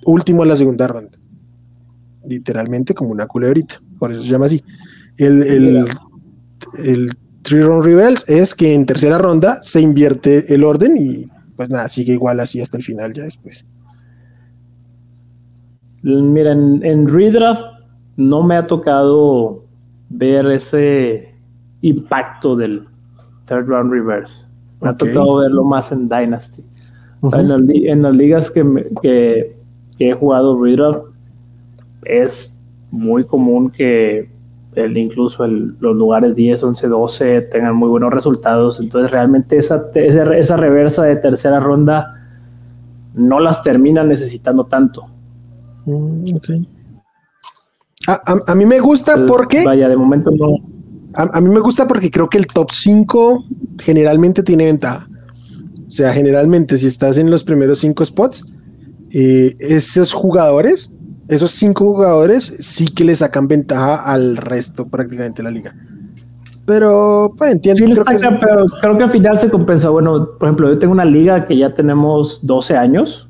[0.04, 1.18] último en la segunda ronda.
[2.24, 4.64] Literalmente como una culebrita, por eso se llama así.
[5.18, 5.86] El, el,
[6.78, 7.10] el
[7.42, 11.88] Three Round Reverse es que en tercera ronda se invierte el orden y pues nada,
[11.88, 13.66] sigue igual así hasta el final ya después.
[16.02, 17.64] Mira, en, Redraft
[18.16, 19.64] no me ha tocado
[20.08, 21.34] ver ese
[21.80, 22.86] impacto del
[23.46, 24.46] third round reverse.
[24.80, 26.64] Me ha tocado verlo más en Dynasty.
[27.32, 29.56] en, las, ligas que,
[29.98, 31.04] he jugado Redraft
[32.04, 32.56] es
[32.90, 34.31] muy común que
[34.74, 38.80] el, incluso los lugares 10, 11, 12 tengan muy buenos resultados.
[38.80, 42.18] Entonces realmente esa, esa, esa reversa de tercera ronda
[43.14, 45.06] no las termina necesitando tanto.
[45.84, 46.24] Mm,
[48.06, 49.64] a, mí me gusta porque.
[49.64, 50.56] Vaya, de momento no.
[51.14, 53.44] A, mí me gusta porque creo que el top 5
[53.80, 55.06] generalmente tiene ventaja.
[55.86, 58.56] O sea, generalmente, si estás en los primeros 5 spots,
[59.12, 60.94] eh, esos jugadores,
[61.32, 65.74] esos 5 jugadores, sí que le sacan ventaja al resto prácticamente de la liga.
[66.64, 67.84] Pero, pues entiendo.
[67.84, 69.88] creo, que pero creo que al final se compensa.
[69.88, 73.28] Bueno, por ejemplo, yo tengo una liga que ya tenemos 12 años.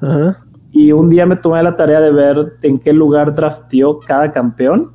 [0.00, 4.30] Ajá y un día me tomé la tarea de ver en qué lugar drafteó cada
[4.32, 4.90] campeón.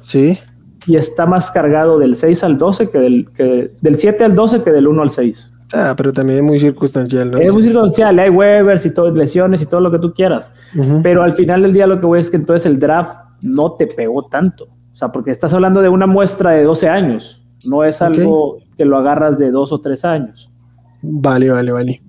[0.00, 0.38] Sí.
[0.86, 4.62] Y está más cargado del 6 al 12 que del, que, del 7 al 12
[4.62, 5.52] que del 1 al 6.
[5.74, 7.38] Ah, pero también es muy circunstancial, ¿no?
[7.38, 10.52] Es muy circunstancial, hay waivers y todo, lesiones y todo lo que tú quieras.
[11.02, 13.86] Pero al final del día lo que voy es que entonces el draft no te
[13.86, 14.64] pegó tanto.
[14.64, 18.84] O sea, porque estás hablando de una muestra de 12 años, no es algo que
[18.84, 20.50] lo agarras de 2 o 3 años.
[21.02, 22.02] Vale, vale, vale.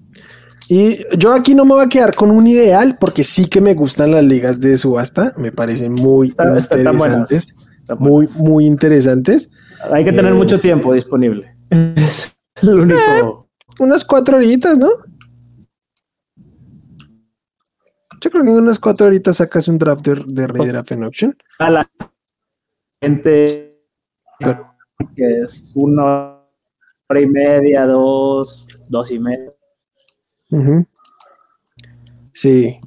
[0.68, 3.76] Y yo aquí no me voy a quedar con un ideal porque sí que me
[3.76, 9.52] gustan las ligas de subasta, me parecen muy interesantes, muy, muy interesantes.
[9.92, 11.56] Hay que tener eh, mucho tiempo disponible.
[12.62, 13.00] lo único.
[13.00, 13.45] Eh,
[13.80, 14.90] unas cuatro horitas, ¿no?
[18.22, 21.36] Yo creo que en unas cuatro horitas sacas un draft de, de Draft en Auction.
[21.60, 21.88] A la
[23.02, 23.72] gente
[25.16, 26.40] que es una
[27.08, 29.50] hora y media, dos, dos y media.
[32.34, 32.80] Sí.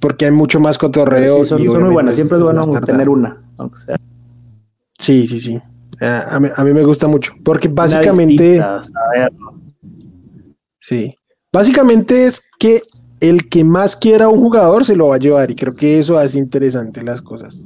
[0.00, 1.44] porque hay mucho más cotorreo.
[1.44, 4.00] son, muy buenas, siempre es, bueno tener una, aunque sea.
[4.98, 5.60] Sí, sí, sí.
[6.00, 8.60] A mí, a mí me gusta mucho, porque básicamente...
[10.82, 11.14] Sí.
[11.52, 12.80] Básicamente es que
[13.20, 16.18] el que más quiera un jugador se lo va a llevar y creo que eso
[16.18, 17.62] hace interesante las cosas.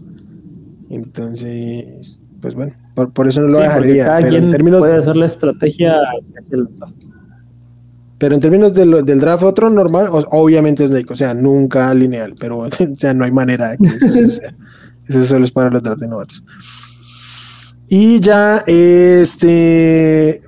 [0.90, 4.18] Entonces, pues bueno, por, eso no lo dejaría.
[4.20, 5.94] pero en términos puede hacer la estrategia.
[8.18, 12.58] Pero en términos del draft otro normal, obviamente es laico, o sea, nunca lineal, pero
[12.58, 14.54] o sea, no hay manera de que eso sea.
[15.08, 16.44] Eso solo es para los drafts de novatos.
[17.88, 20.42] Y ya, este,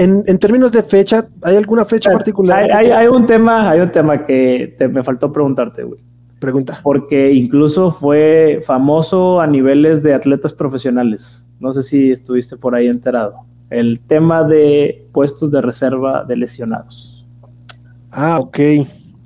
[0.00, 2.70] en, términos de fecha, ¿hay alguna fecha particular?
[2.72, 6.00] Hay, un tema, hay un tema que me faltó preguntarte, güey.
[6.38, 6.80] Pregunta.
[6.82, 11.46] Porque incluso fue famoso a niveles de atletas profesionales.
[11.60, 13.34] No sé si estuviste por ahí enterado.
[13.68, 17.26] El tema de puestos de reserva de lesionados.
[18.10, 18.58] Ah, ok.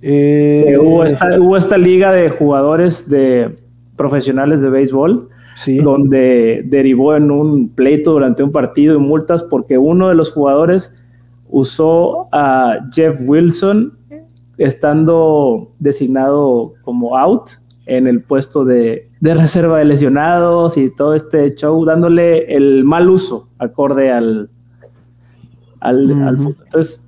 [0.02, 3.56] Eh, hubo, esta, hubo esta liga de jugadores de
[3.96, 5.30] profesionales de béisbol
[5.82, 10.94] donde derivó en un pleito durante un partido y multas porque uno de los jugadores
[11.48, 13.96] usó a Jeff Wilson
[14.58, 17.50] estando designado como out
[17.86, 23.48] en el puesto de, reserva de lesionados y todo este show, dándole el mal uso
[23.58, 24.50] acorde al,
[25.80, 27.04] al, al Entonces,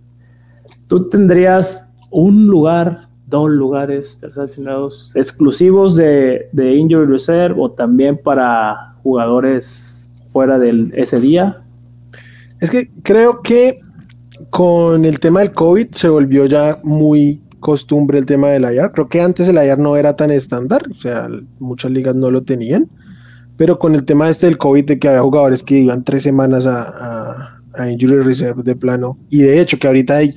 [0.86, 8.94] tú tendrías un lugar dos lugares seleccionados exclusivos de, de Injury Reserve o también para
[9.02, 11.62] jugadores fuera del ese día?
[12.60, 13.76] Es que creo que
[14.50, 18.92] con el tema del COVID se volvió ya muy costumbre el tema del IR.
[18.92, 22.42] Creo que antes el IR no era tan estándar, o sea, muchas ligas no lo
[22.42, 22.88] tenían,
[23.56, 26.66] pero con el tema este del COVID, de que había jugadores que iban tres semanas
[26.66, 30.34] a, a, Injury Reserve de plano, y de hecho que ahorita hay,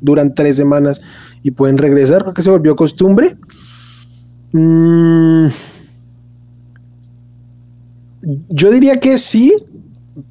[0.00, 1.02] duran tres semanas
[1.42, 3.36] y pueden regresar, porque se volvió costumbre.
[4.52, 5.46] Mm,
[8.48, 9.54] yo diría que sí,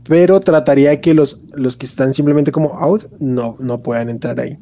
[0.08, 4.40] pero trataría de que los, los que están simplemente como out no, no puedan entrar
[4.40, 4.58] ahí.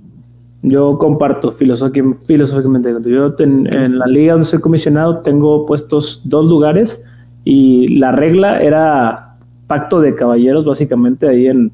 [0.61, 2.95] Yo comparto filosóficamente.
[3.05, 7.03] Yo en, la liga donde soy comisionado tengo puestos dos lugares
[7.43, 9.37] y la regla era
[9.67, 11.71] pacto de caballeros, básicamente ahí en,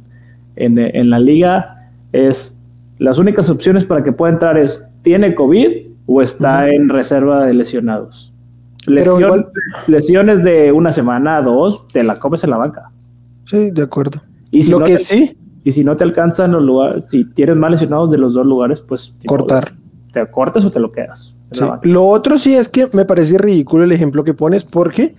[0.56, 2.59] en la liga es
[3.00, 7.54] las únicas opciones para que pueda entrar es, ¿tiene COVID o está en reserva de
[7.54, 8.34] lesionados?
[9.88, 12.92] Lesiones de una semana, dos, te la comes en la banca.
[13.46, 14.22] Sí, de acuerdo.
[14.52, 15.38] Y si Lo que sí.
[15.64, 18.82] Y si no te alcanzan los lugares, si tienes más lesionados de los dos lugares,
[18.82, 19.14] pues...
[19.26, 19.74] Cortar.
[20.14, 21.34] Te cortas o te lo quedas.
[21.84, 25.16] Lo otro sí es que me parece ridículo el ejemplo que pones porque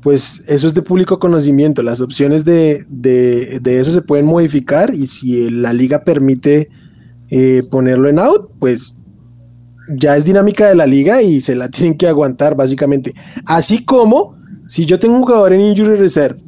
[0.00, 1.82] pues eso es de público conocimiento.
[1.82, 6.68] Las opciones de, de, de, eso se pueden modificar y si la liga permite
[7.34, 8.98] eh, ponerlo en out, pues
[9.88, 13.14] ya es dinámica de la liga y se la tienen que aguantar básicamente.
[13.46, 16.38] Así como si yo tengo un jugador en injury reserve,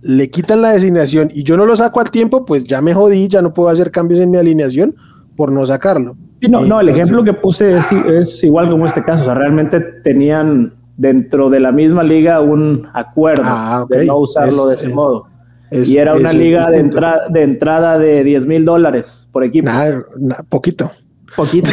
[0.00, 3.28] le quitan la designación y yo no lo saco al tiempo, pues ya me jodí,
[3.28, 4.94] ya no puedo hacer cambios en mi alineación
[5.36, 6.16] por no sacarlo.
[6.48, 10.72] no, no, el ejemplo que puse es, igual como este caso, o sea, realmente tenían
[10.96, 15.29] dentro de la misma liga un acuerdo ah, de no usarlo de ese modo
[15.70, 16.82] y era una liga de,
[17.30, 19.66] de, entrada de 10 mil dólares por equipo.
[19.66, 20.04] Nada,
[20.48, 20.90] poquito.
[21.36, 21.70] Poquito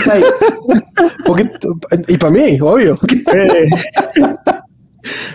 [1.25, 1.69] poquito.
[2.07, 2.95] Y para mí, obvio.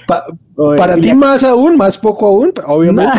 [0.06, 3.18] para ti más aún, más poco aún, obviamente.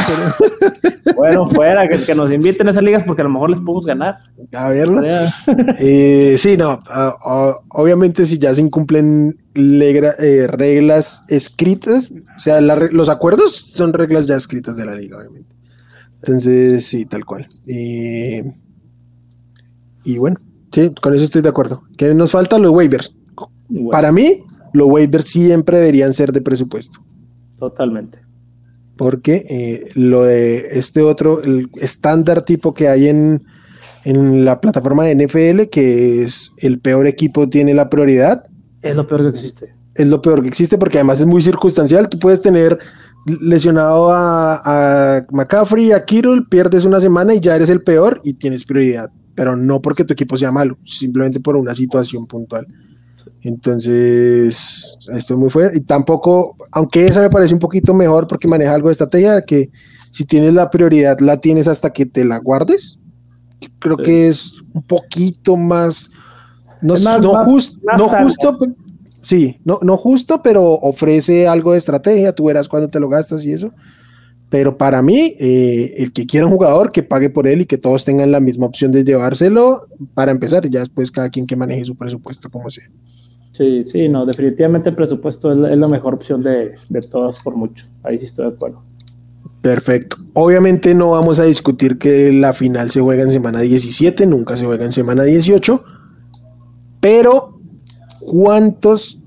[1.15, 4.19] bueno, fuera, que, nos inviten a esas ligas porque a lo mejor les podemos ganar.
[4.53, 5.01] A verlo.
[5.79, 6.79] Eh, sí, no,
[7.69, 14.35] obviamente si ya se incumplen eh, reglas escritas, o sea, los acuerdos son reglas ya
[14.35, 15.53] escritas de la liga, obviamente.
[16.21, 17.45] Entonces, sí, tal cual.
[17.65, 18.41] y
[20.17, 20.37] bueno,
[20.71, 21.83] sí, con eso estoy de acuerdo.
[21.97, 23.15] Que nos faltan los waivers.
[23.91, 24.43] Para mí,
[24.73, 26.99] los waivers siempre deberían ser de presupuesto.
[27.59, 28.19] Totalmente.
[28.97, 33.43] Porque eh, lo de este otro, el estándar tipo que hay en,
[34.03, 38.45] en la plataforma de NFL, que es el peor equipo tiene la prioridad.
[38.81, 39.73] Es lo peor que existe.
[39.95, 42.09] Es lo peor que existe porque además es muy circunstancial.
[42.09, 42.77] Tú puedes tener
[43.25, 48.33] lesionado a, a McCaffrey, a Kittle, pierdes una semana y ya eres el peor y
[48.33, 49.11] tienes prioridad.
[49.35, 52.67] Pero no porque tu equipo sea malo, simplemente por una situación puntual.
[53.43, 55.77] Entonces, esto es muy fuerte.
[55.77, 59.69] Y tampoco, aunque esa me parece un poquito mejor porque maneja algo de estrategia, que
[60.11, 62.99] si tienes la prioridad, la tienes hasta que te la guardes.
[63.79, 66.09] Creo que es un poquito más.
[66.81, 67.79] No, no, justo,
[69.21, 72.33] sí, no, no justo, pero ofrece algo de estrategia.
[72.33, 73.73] Tú verás cuando te lo gastas y eso.
[74.49, 77.77] Pero para mí, eh, el que quiera un jugador, que pague por él y que
[77.77, 80.65] todos tengan la misma opción de llevárselo para empezar.
[80.65, 82.87] Y ya después cada quien que maneje su presupuesto como sea.
[83.53, 87.85] Sí, sí, no, definitivamente el presupuesto es la, mejor opción de, de todas por mucho.
[88.01, 88.81] Ahí sí estoy de acuerdo.
[89.61, 90.17] Perfecto.
[90.33, 94.65] Obviamente no vamos a discutir que la final se juega en semana 17, nunca se
[94.65, 95.83] juega en semana 18,
[96.99, 97.59] pero
[98.19, 99.21] ¿cuántos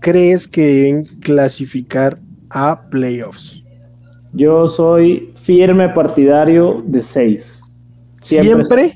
[0.00, 2.18] crees que deben clasificar
[2.48, 3.62] a playoffs?
[4.32, 7.62] Yo soy firme partidario de 6.
[8.20, 8.94] ¿Siempre?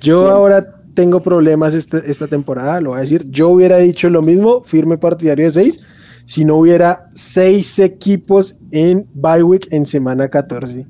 [0.00, 3.24] Yo ahora tengo problemas esta, temporada, lo voy a decir.
[3.30, 5.84] Yo hubiera dicho lo mismo, firme partidario de 6,
[6.24, 10.86] si no hubiera 6 equipos en bye week en semana 14.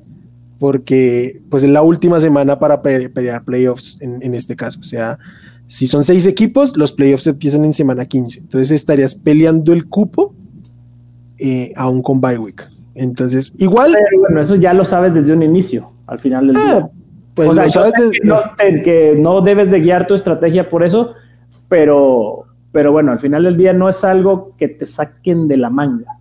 [0.59, 4.81] Porque pues es la última semana para pelear playoffs en, este caso.
[4.81, 5.19] O sea,
[5.67, 8.41] si son 6 equipos, los playoffs empiezan en semana 15.
[8.41, 10.35] Entonces estarías peleando el cupo
[11.37, 12.67] eh, aún con bye week.
[12.95, 13.95] Entonces, igual.
[14.21, 16.91] bueno, eso ya lo sabes desde un inicio, al final del ah, día.
[17.45, 21.15] Pues que, no, debes de guiar tu estrategia por eso,
[21.69, 25.71] pero, pero bueno, al final del día no es algo que te saquen de la
[25.71, 26.19] manga.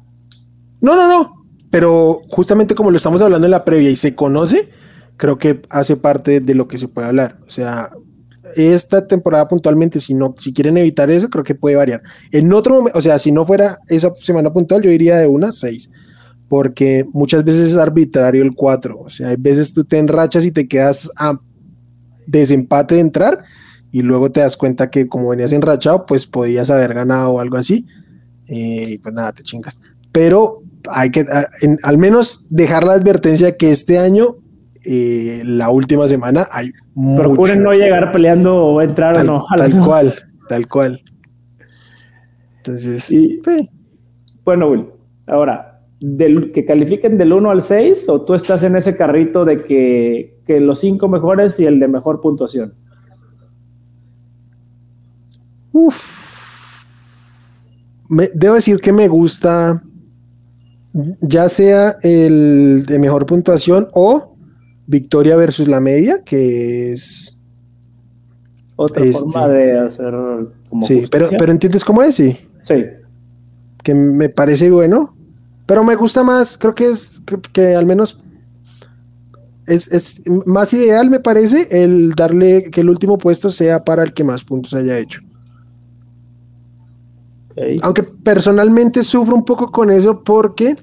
[0.80, 1.46] No, no, no.
[1.72, 4.70] Pero justamente como lo estamos hablando en la previa y se conoce,
[5.18, 7.38] creo que hace parte de lo que se puede hablar.
[7.48, 7.90] O sea,
[8.56, 12.04] esta temporada puntualmente, si no, si quieren evitar eso, creo que puede variar.
[12.32, 15.48] En otro momento, o sea, si no fuera esa semana puntual, yo iría de una
[15.48, 15.90] a seis
[16.50, 19.00] porque muchas veces es arbitrario el 4.
[19.00, 21.40] O sea, hay veces tú te enrachas y te quedas a
[22.26, 23.40] desempate de entrar
[23.92, 27.58] y luego te das cuenta que como venías enrachado, pues podías haber ganado o algo
[27.58, 27.86] así.
[28.48, 29.82] Eh, y pues nada, te chingas.
[30.12, 31.26] Pero hay que
[31.84, 34.38] al menos dejar la advertencia que este año,
[34.86, 36.72] eh, la última semana, hay
[37.16, 39.46] Procuren no llegar peleando o entrar o no.
[39.56, 40.16] tal cual,
[40.50, 41.02] tal cual.
[42.58, 43.14] Entonces,
[44.44, 44.88] bueno, Will,
[45.28, 49.64] ahora, del, que califiquen del 1 al 6 o tú estás en ese carrito de
[49.64, 52.74] que, los 5 mejores y el de mejor puntuación?
[55.74, 56.86] Uf.
[58.34, 59.84] debo decir que me gusta
[61.22, 64.36] ya sea el de mejor puntuación o
[64.88, 67.44] victoria versus la media, que es
[68.76, 70.14] otra este, forma de hacer
[70.70, 72.38] como Sí, pero, pero entiendes cómo es, sí.
[72.62, 72.86] Sí.
[73.84, 75.17] Que me parece bueno.
[75.68, 78.24] Pero me gusta más, creo que es que, al menos
[79.68, 84.24] es, más ideal, me parece, el darle que el último puesto sea para el que
[84.24, 85.22] más puntos haya hecho.
[87.82, 90.78] Aunque personalmente sufro un poco con eso porque,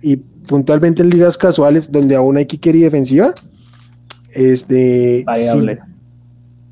[0.00, 3.34] y puntualmente en ligas casuales donde aún hay kicker y defensiva,
[4.32, 5.24] este...
[5.26, 5.80] Variable.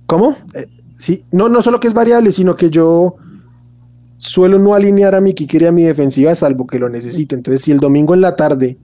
[0.07, 0.37] ¿Cómo?
[0.55, 0.67] Eh,
[0.97, 3.17] sí, no, no solo que es variable, sino que yo
[4.25, 7.35] suelo no alinear a mi kicker y a mi defensiva salvo que lo necesite.
[7.35, 8.79] Entonces, si el domingo en la tarde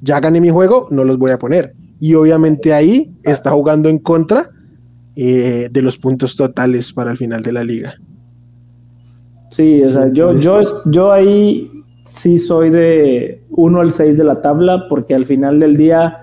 [0.00, 1.74] ya gané mi juego, no los voy a poner.
[1.98, 4.50] Y obviamente ahí está jugando en contra
[5.16, 7.94] eh, de los puntos totales para el final de la liga.
[9.50, 11.70] Sí, o sea, yo, yo, yo ahí
[12.06, 16.18] sí soy de 1 al 6 de la tabla porque al final del día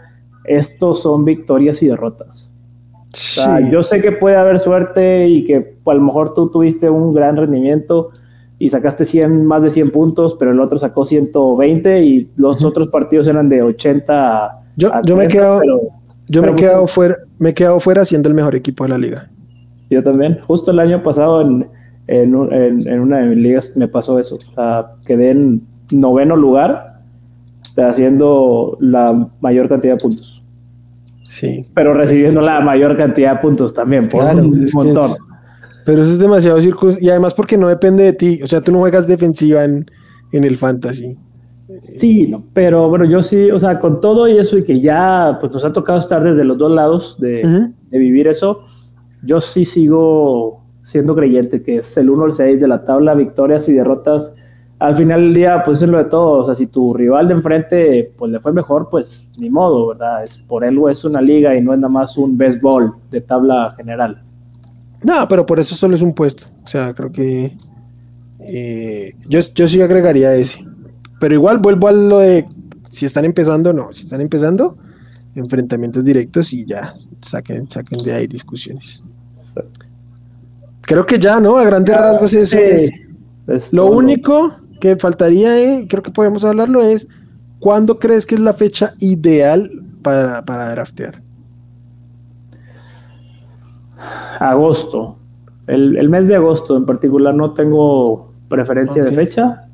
[0.46, 2.52] estos son victorias y derrotas.
[3.00, 6.90] O sea, yo sé que puede haber suerte y que a lo mejor tú tuviste
[6.90, 8.12] un gran rendimiento,
[8.62, 12.90] y sacaste 100, más de 100 puntos, pero el otro sacó 120 y los otros
[12.90, 15.62] partidos eran de 80 yo, yo me he quedado,
[16.28, 18.98] yo me he quedado fuera, me he quedado fuera siendo el mejor equipo de la
[18.98, 19.30] liga.
[19.90, 20.40] Yo también.
[20.48, 21.68] Justo el año pasado en,
[22.08, 24.36] en, en, una de mis ligas me pasó eso.
[24.36, 27.02] O sea, quedé en noveno lugar
[27.78, 30.42] haciendo la mayor cantidad de puntos.
[31.28, 31.68] Sí.
[31.74, 35.12] Pero recibiendo la mayor cantidad de puntos también, por un montón.
[35.86, 38.42] Pero eso es demasiado circus y además porque no depende de ti.
[38.44, 39.86] O sea, tú no juegas defensiva en,
[40.32, 41.18] el fantasy.
[41.98, 45.38] Sí, no, pero bueno, yo sí, o sea, con todo y eso y que ya
[45.40, 48.66] pues nos ha tocado estar desde los dos lados de, vivir eso,
[49.24, 53.68] yo sí sigo siendo creyente que es el 1 al 6 de la tabla, victorias
[53.70, 54.36] y derrotas.
[54.80, 56.40] Al final del día, pues es lo de todo.
[56.40, 60.24] O sea, si tu rival de enfrente pues le fue mejor, pues ni modo, ¿verdad?
[60.24, 63.74] Es, por él es una liga y no es nada más un béisbol de tabla
[63.78, 64.24] general.
[65.04, 66.46] No, pero por eso solo es un puesto.
[66.64, 67.56] O sea, creo que
[68.40, 70.66] eh, yo, yo sí agregaría ese.
[71.20, 72.46] Pero igual vuelvo a lo de
[72.90, 73.92] si están empezando, no.
[73.94, 74.78] Si están empezando,
[75.36, 76.92] enfrentamientos directos y ya
[77.22, 79.04] saquen, saquen de ahí discusiones.
[80.82, 81.58] Creo que ya, ¿no?
[81.58, 82.92] A grandes rasgos eso es.
[83.72, 87.08] lo único que faltaría, eh, creo que podemos hablarlo, es
[87.60, 89.72] ¿cuándo crees que es la fecha ideal
[90.02, 91.22] para, para draftear?
[94.40, 95.18] Agosto.
[95.68, 99.68] El, mes de agosto en particular no tengo preferencia de fecha,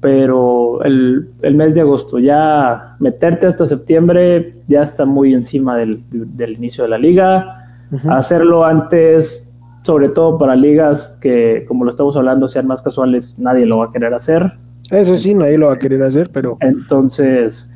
[0.00, 6.04] pero el, mes de agosto, ya meterte hasta septiembre ya está muy encima del,
[6.38, 7.64] inicio de la liga.
[8.08, 9.46] Hacerlo antes
[9.86, 13.86] sobre todo para ligas que, como lo estamos hablando, sean más casuales, nadie lo va
[13.86, 14.52] a querer hacer.
[14.90, 16.56] Eso sí, nadie lo va a querer hacer, pero...
[16.60, 17.70] Entonces,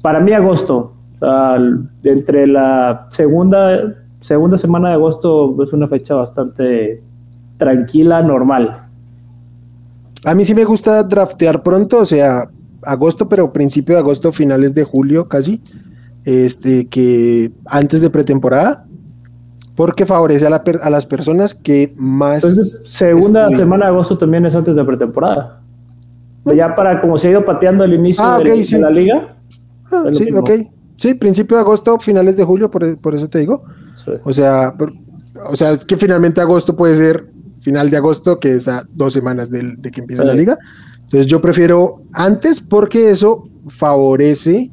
[0.00, 0.94] para mí agosto,
[2.02, 3.94] entre la segunda,
[4.24, 7.02] segunda semana de agosto es una fecha bastante
[7.58, 8.88] tranquila, normal.
[10.24, 12.48] A mí sí me gusta draftear pronto, o sea,
[12.82, 15.60] agosto, pero principio de agosto, finales de julio casi,
[16.24, 18.86] este, que antes de pretemporada,
[19.76, 22.36] porque favorece a, a las personas que más...
[22.36, 25.60] Entonces, segunda semana de agosto también es antes de pretemporada.
[26.46, 29.36] Ya para como se ha ido pateando el inicio ah, de, la liga.
[29.92, 30.50] Ah, sí, ok.
[30.96, 33.64] Sí, principio de agosto, finales de julio, por, eso te digo.
[34.24, 34.74] O sea,
[35.46, 39.12] o sea, es que finalmente agosto puede ser final de agosto, que es a dos
[39.12, 40.58] semanas de, que empieza la liga.
[41.00, 44.70] Entonces yo prefiero antes porque eso favorece,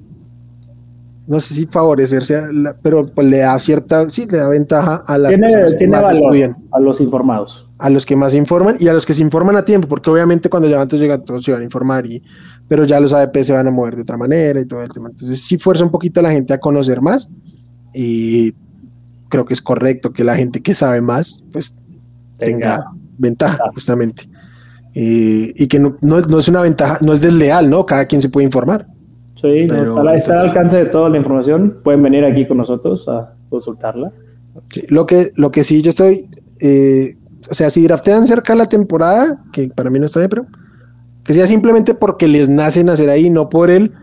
[1.28, 2.42] no sé si favorecerse,
[2.82, 6.58] pero pues le da cierta, sí, le da ventaja a las personas que más estudian.
[6.72, 7.68] A los informados.
[7.78, 10.50] A los que más informan y a los que se informan a tiempo, porque obviamente
[10.50, 12.22] cuando ya antes llegan todos se van a informar, y,
[12.68, 15.10] pero ya los ADP se van a mover de otra manera y todo el tema.
[15.10, 17.30] Entonces sí fuerza un poquito a la gente a conocer más
[17.94, 18.54] y
[19.32, 21.80] creo que es correcto que la gente que sabe más, pues
[22.38, 22.86] tenga,
[23.18, 24.30] ventaja, justamente.
[24.94, 27.86] y que no, no, es una ventaja, no es desleal, ¿no?
[27.88, 28.86] Cada quien se puede informar.
[29.36, 31.80] Sí, está, al alcance de toda la información.
[31.84, 34.12] Pueden venir aquí con nosotros a consultarla.
[34.90, 36.28] lo, que, lo que sí yo estoy,
[36.60, 37.16] eh,
[37.50, 40.44] o sea, si draftean cerca la temporada, que para mí no está bien, pero
[41.24, 43.94] que sea simplemente porque les nace nacer ahí, no por él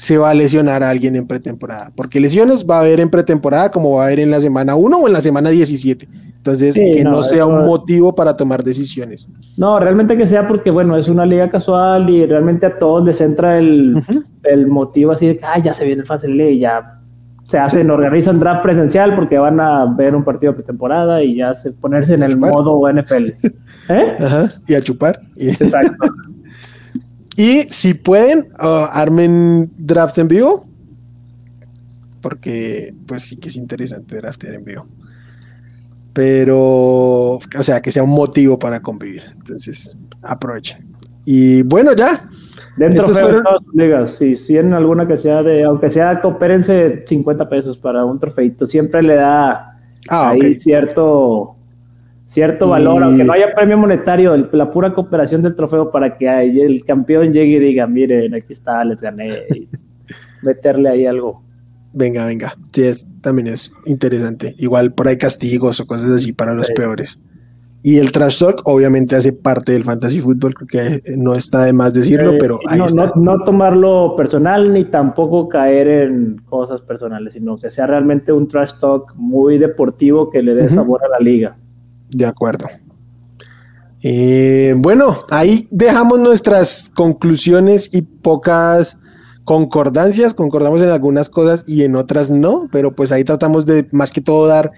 [0.00, 1.92] se va a lesionar a alguien en pretemporada.
[1.94, 4.96] Porque lesiones va a haber en pretemporada como va a haber en la semana 1
[4.96, 6.08] o en la semana 17.
[6.38, 9.28] Entonces, que no, sea un motivo para tomar decisiones.
[9.58, 13.20] No, realmente que sea porque, bueno, es una liga casual y realmente a todos les
[13.20, 14.02] entra el,
[14.44, 17.02] el motivo así de que, ya se viene el fácil ley, ya
[17.42, 21.72] se hacen, organizan draft presencial porque van a ver un partido pretemporada y ya se
[21.72, 23.32] ponerse en el modo NFL.
[23.90, 24.16] ¿Eh?
[24.18, 25.20] Ajá, y a chupar.
[25.36, 26.06] Exacto.
[27.40, 30.66] y si pueden, uh, armen drafts en vivo.
[32.20, 34.86] Porque, pues sí que es interesante draftear en vivo
[36.12, 39.22] pero, o sea, que sea un motivo para convivir.
[39.36, 40.92] Entonces, aprovechen.
[41.24, 42.20] Y bueno, ya.
[42.76, 43.44] Dentro de fueron...
[43.74, 48.66] ligas, si tienen alguna que sea de, aunque sea, coopérense 50 pesos para un trofeito,
[48.66, 49.78] siempre le da
[50.08, 51.56] ah, ahí cierto
[52.30, 56.84] cierto valor, aunque no haya premio monetario, la pura cooperación del trofeo para que el
[56.84, 59.68] campeón llegue y diga, miren, aquí está, les gané, y
[60.42, 61.42] meterle ahí algo.
[61.92, 62.54] Venga, venga.
[62.72, 64.54] Sí, es, también es interesante.
[64.58, 67.20] Igual por ahí castigos o cosas así para los peores.
[67.82, 71.92] Y el trash talk obviamente hace parte del fantasy fútbol, que no está de más
[71.92, 73.12] decirlo, pero ahí no, está.
[73.16, 78.46] No, no, tomarlo personal ni tampoco caer en cosas personales, sino que sea realmente un
[78.46, 81.56] trash talk muy deportivo que le dé sabor a la liga.
[82.10, 82.66] De acuerdo.
[84.02, 88.98] Eh, bueno, ahí dejamos nuestras conclusiones y pocas
[89.44, 94.10] concordancias, concordamos en algunas cosas y en otras no, pero pues ahí tratamos de más
[94.10, 94.70] que todo dar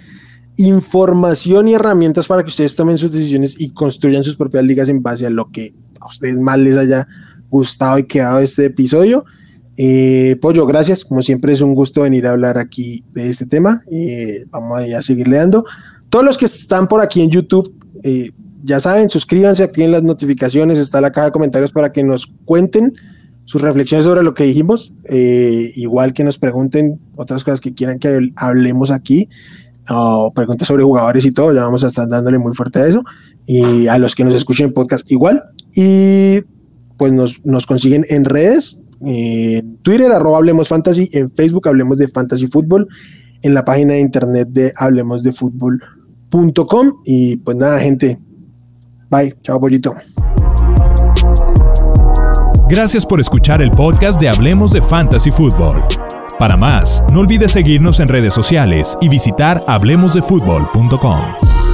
[0.57, 5.03] información y herramientas para que ustedes tomen sus decisiones y construyan sus propias ligas en
[5.03, 7.07] base a lo que a ustedes más les haya
[7.49, 9.25] gustado y quedado este episodio.
[9.77, 11.05] Eh, Pollo, gracias.
[11.05, 13.83] Como siempre es un gusto venir a hablar aquí de este tema.
[13.91, 15.65] Eh, vamos a seguir leando.
[16.13, 18.33] Todos los que están por aquí en YouTube, eh,
[18.63, 22.93] ya saben, suscríbanse, activen las notificaciones, está la caja de comentarios para que nos cuenten
[23.47, 27.99] sus reflexiones sobre lo que dijimos, eh, igual que nos pregunten otras cosas que quieran
[27.99, 29.31] que hablemos aquí,
[29.89, 33.03] o preguntas sobre jugadores y todo, ya vamos a estar dándole muy fuerte a eso,
[33.47, 35.43] y a los que nos escuchen en podcast igual,
[35.75, 36.41] y
[36.99, 42.09] pues nos, nos consiguen en redes, en Twitter, arroba Hablemos Fantasy, en Facebook Hablemos de
[42.09, 42.87] Fantasy Fútbol,
[43.41, 44.75] en la página de internet de
[47.05, 48.19] y pues nada, gente,
[49.11, 49.95] bye, chao, pollito.
[52.69, 55.85] Gracias por escuchar el podcast de Hablemos de Fantasy Football.
[56.39, 61.72] Para más, no olvides seguirnos en redes sociales y visitar hablemosdefutbol.com.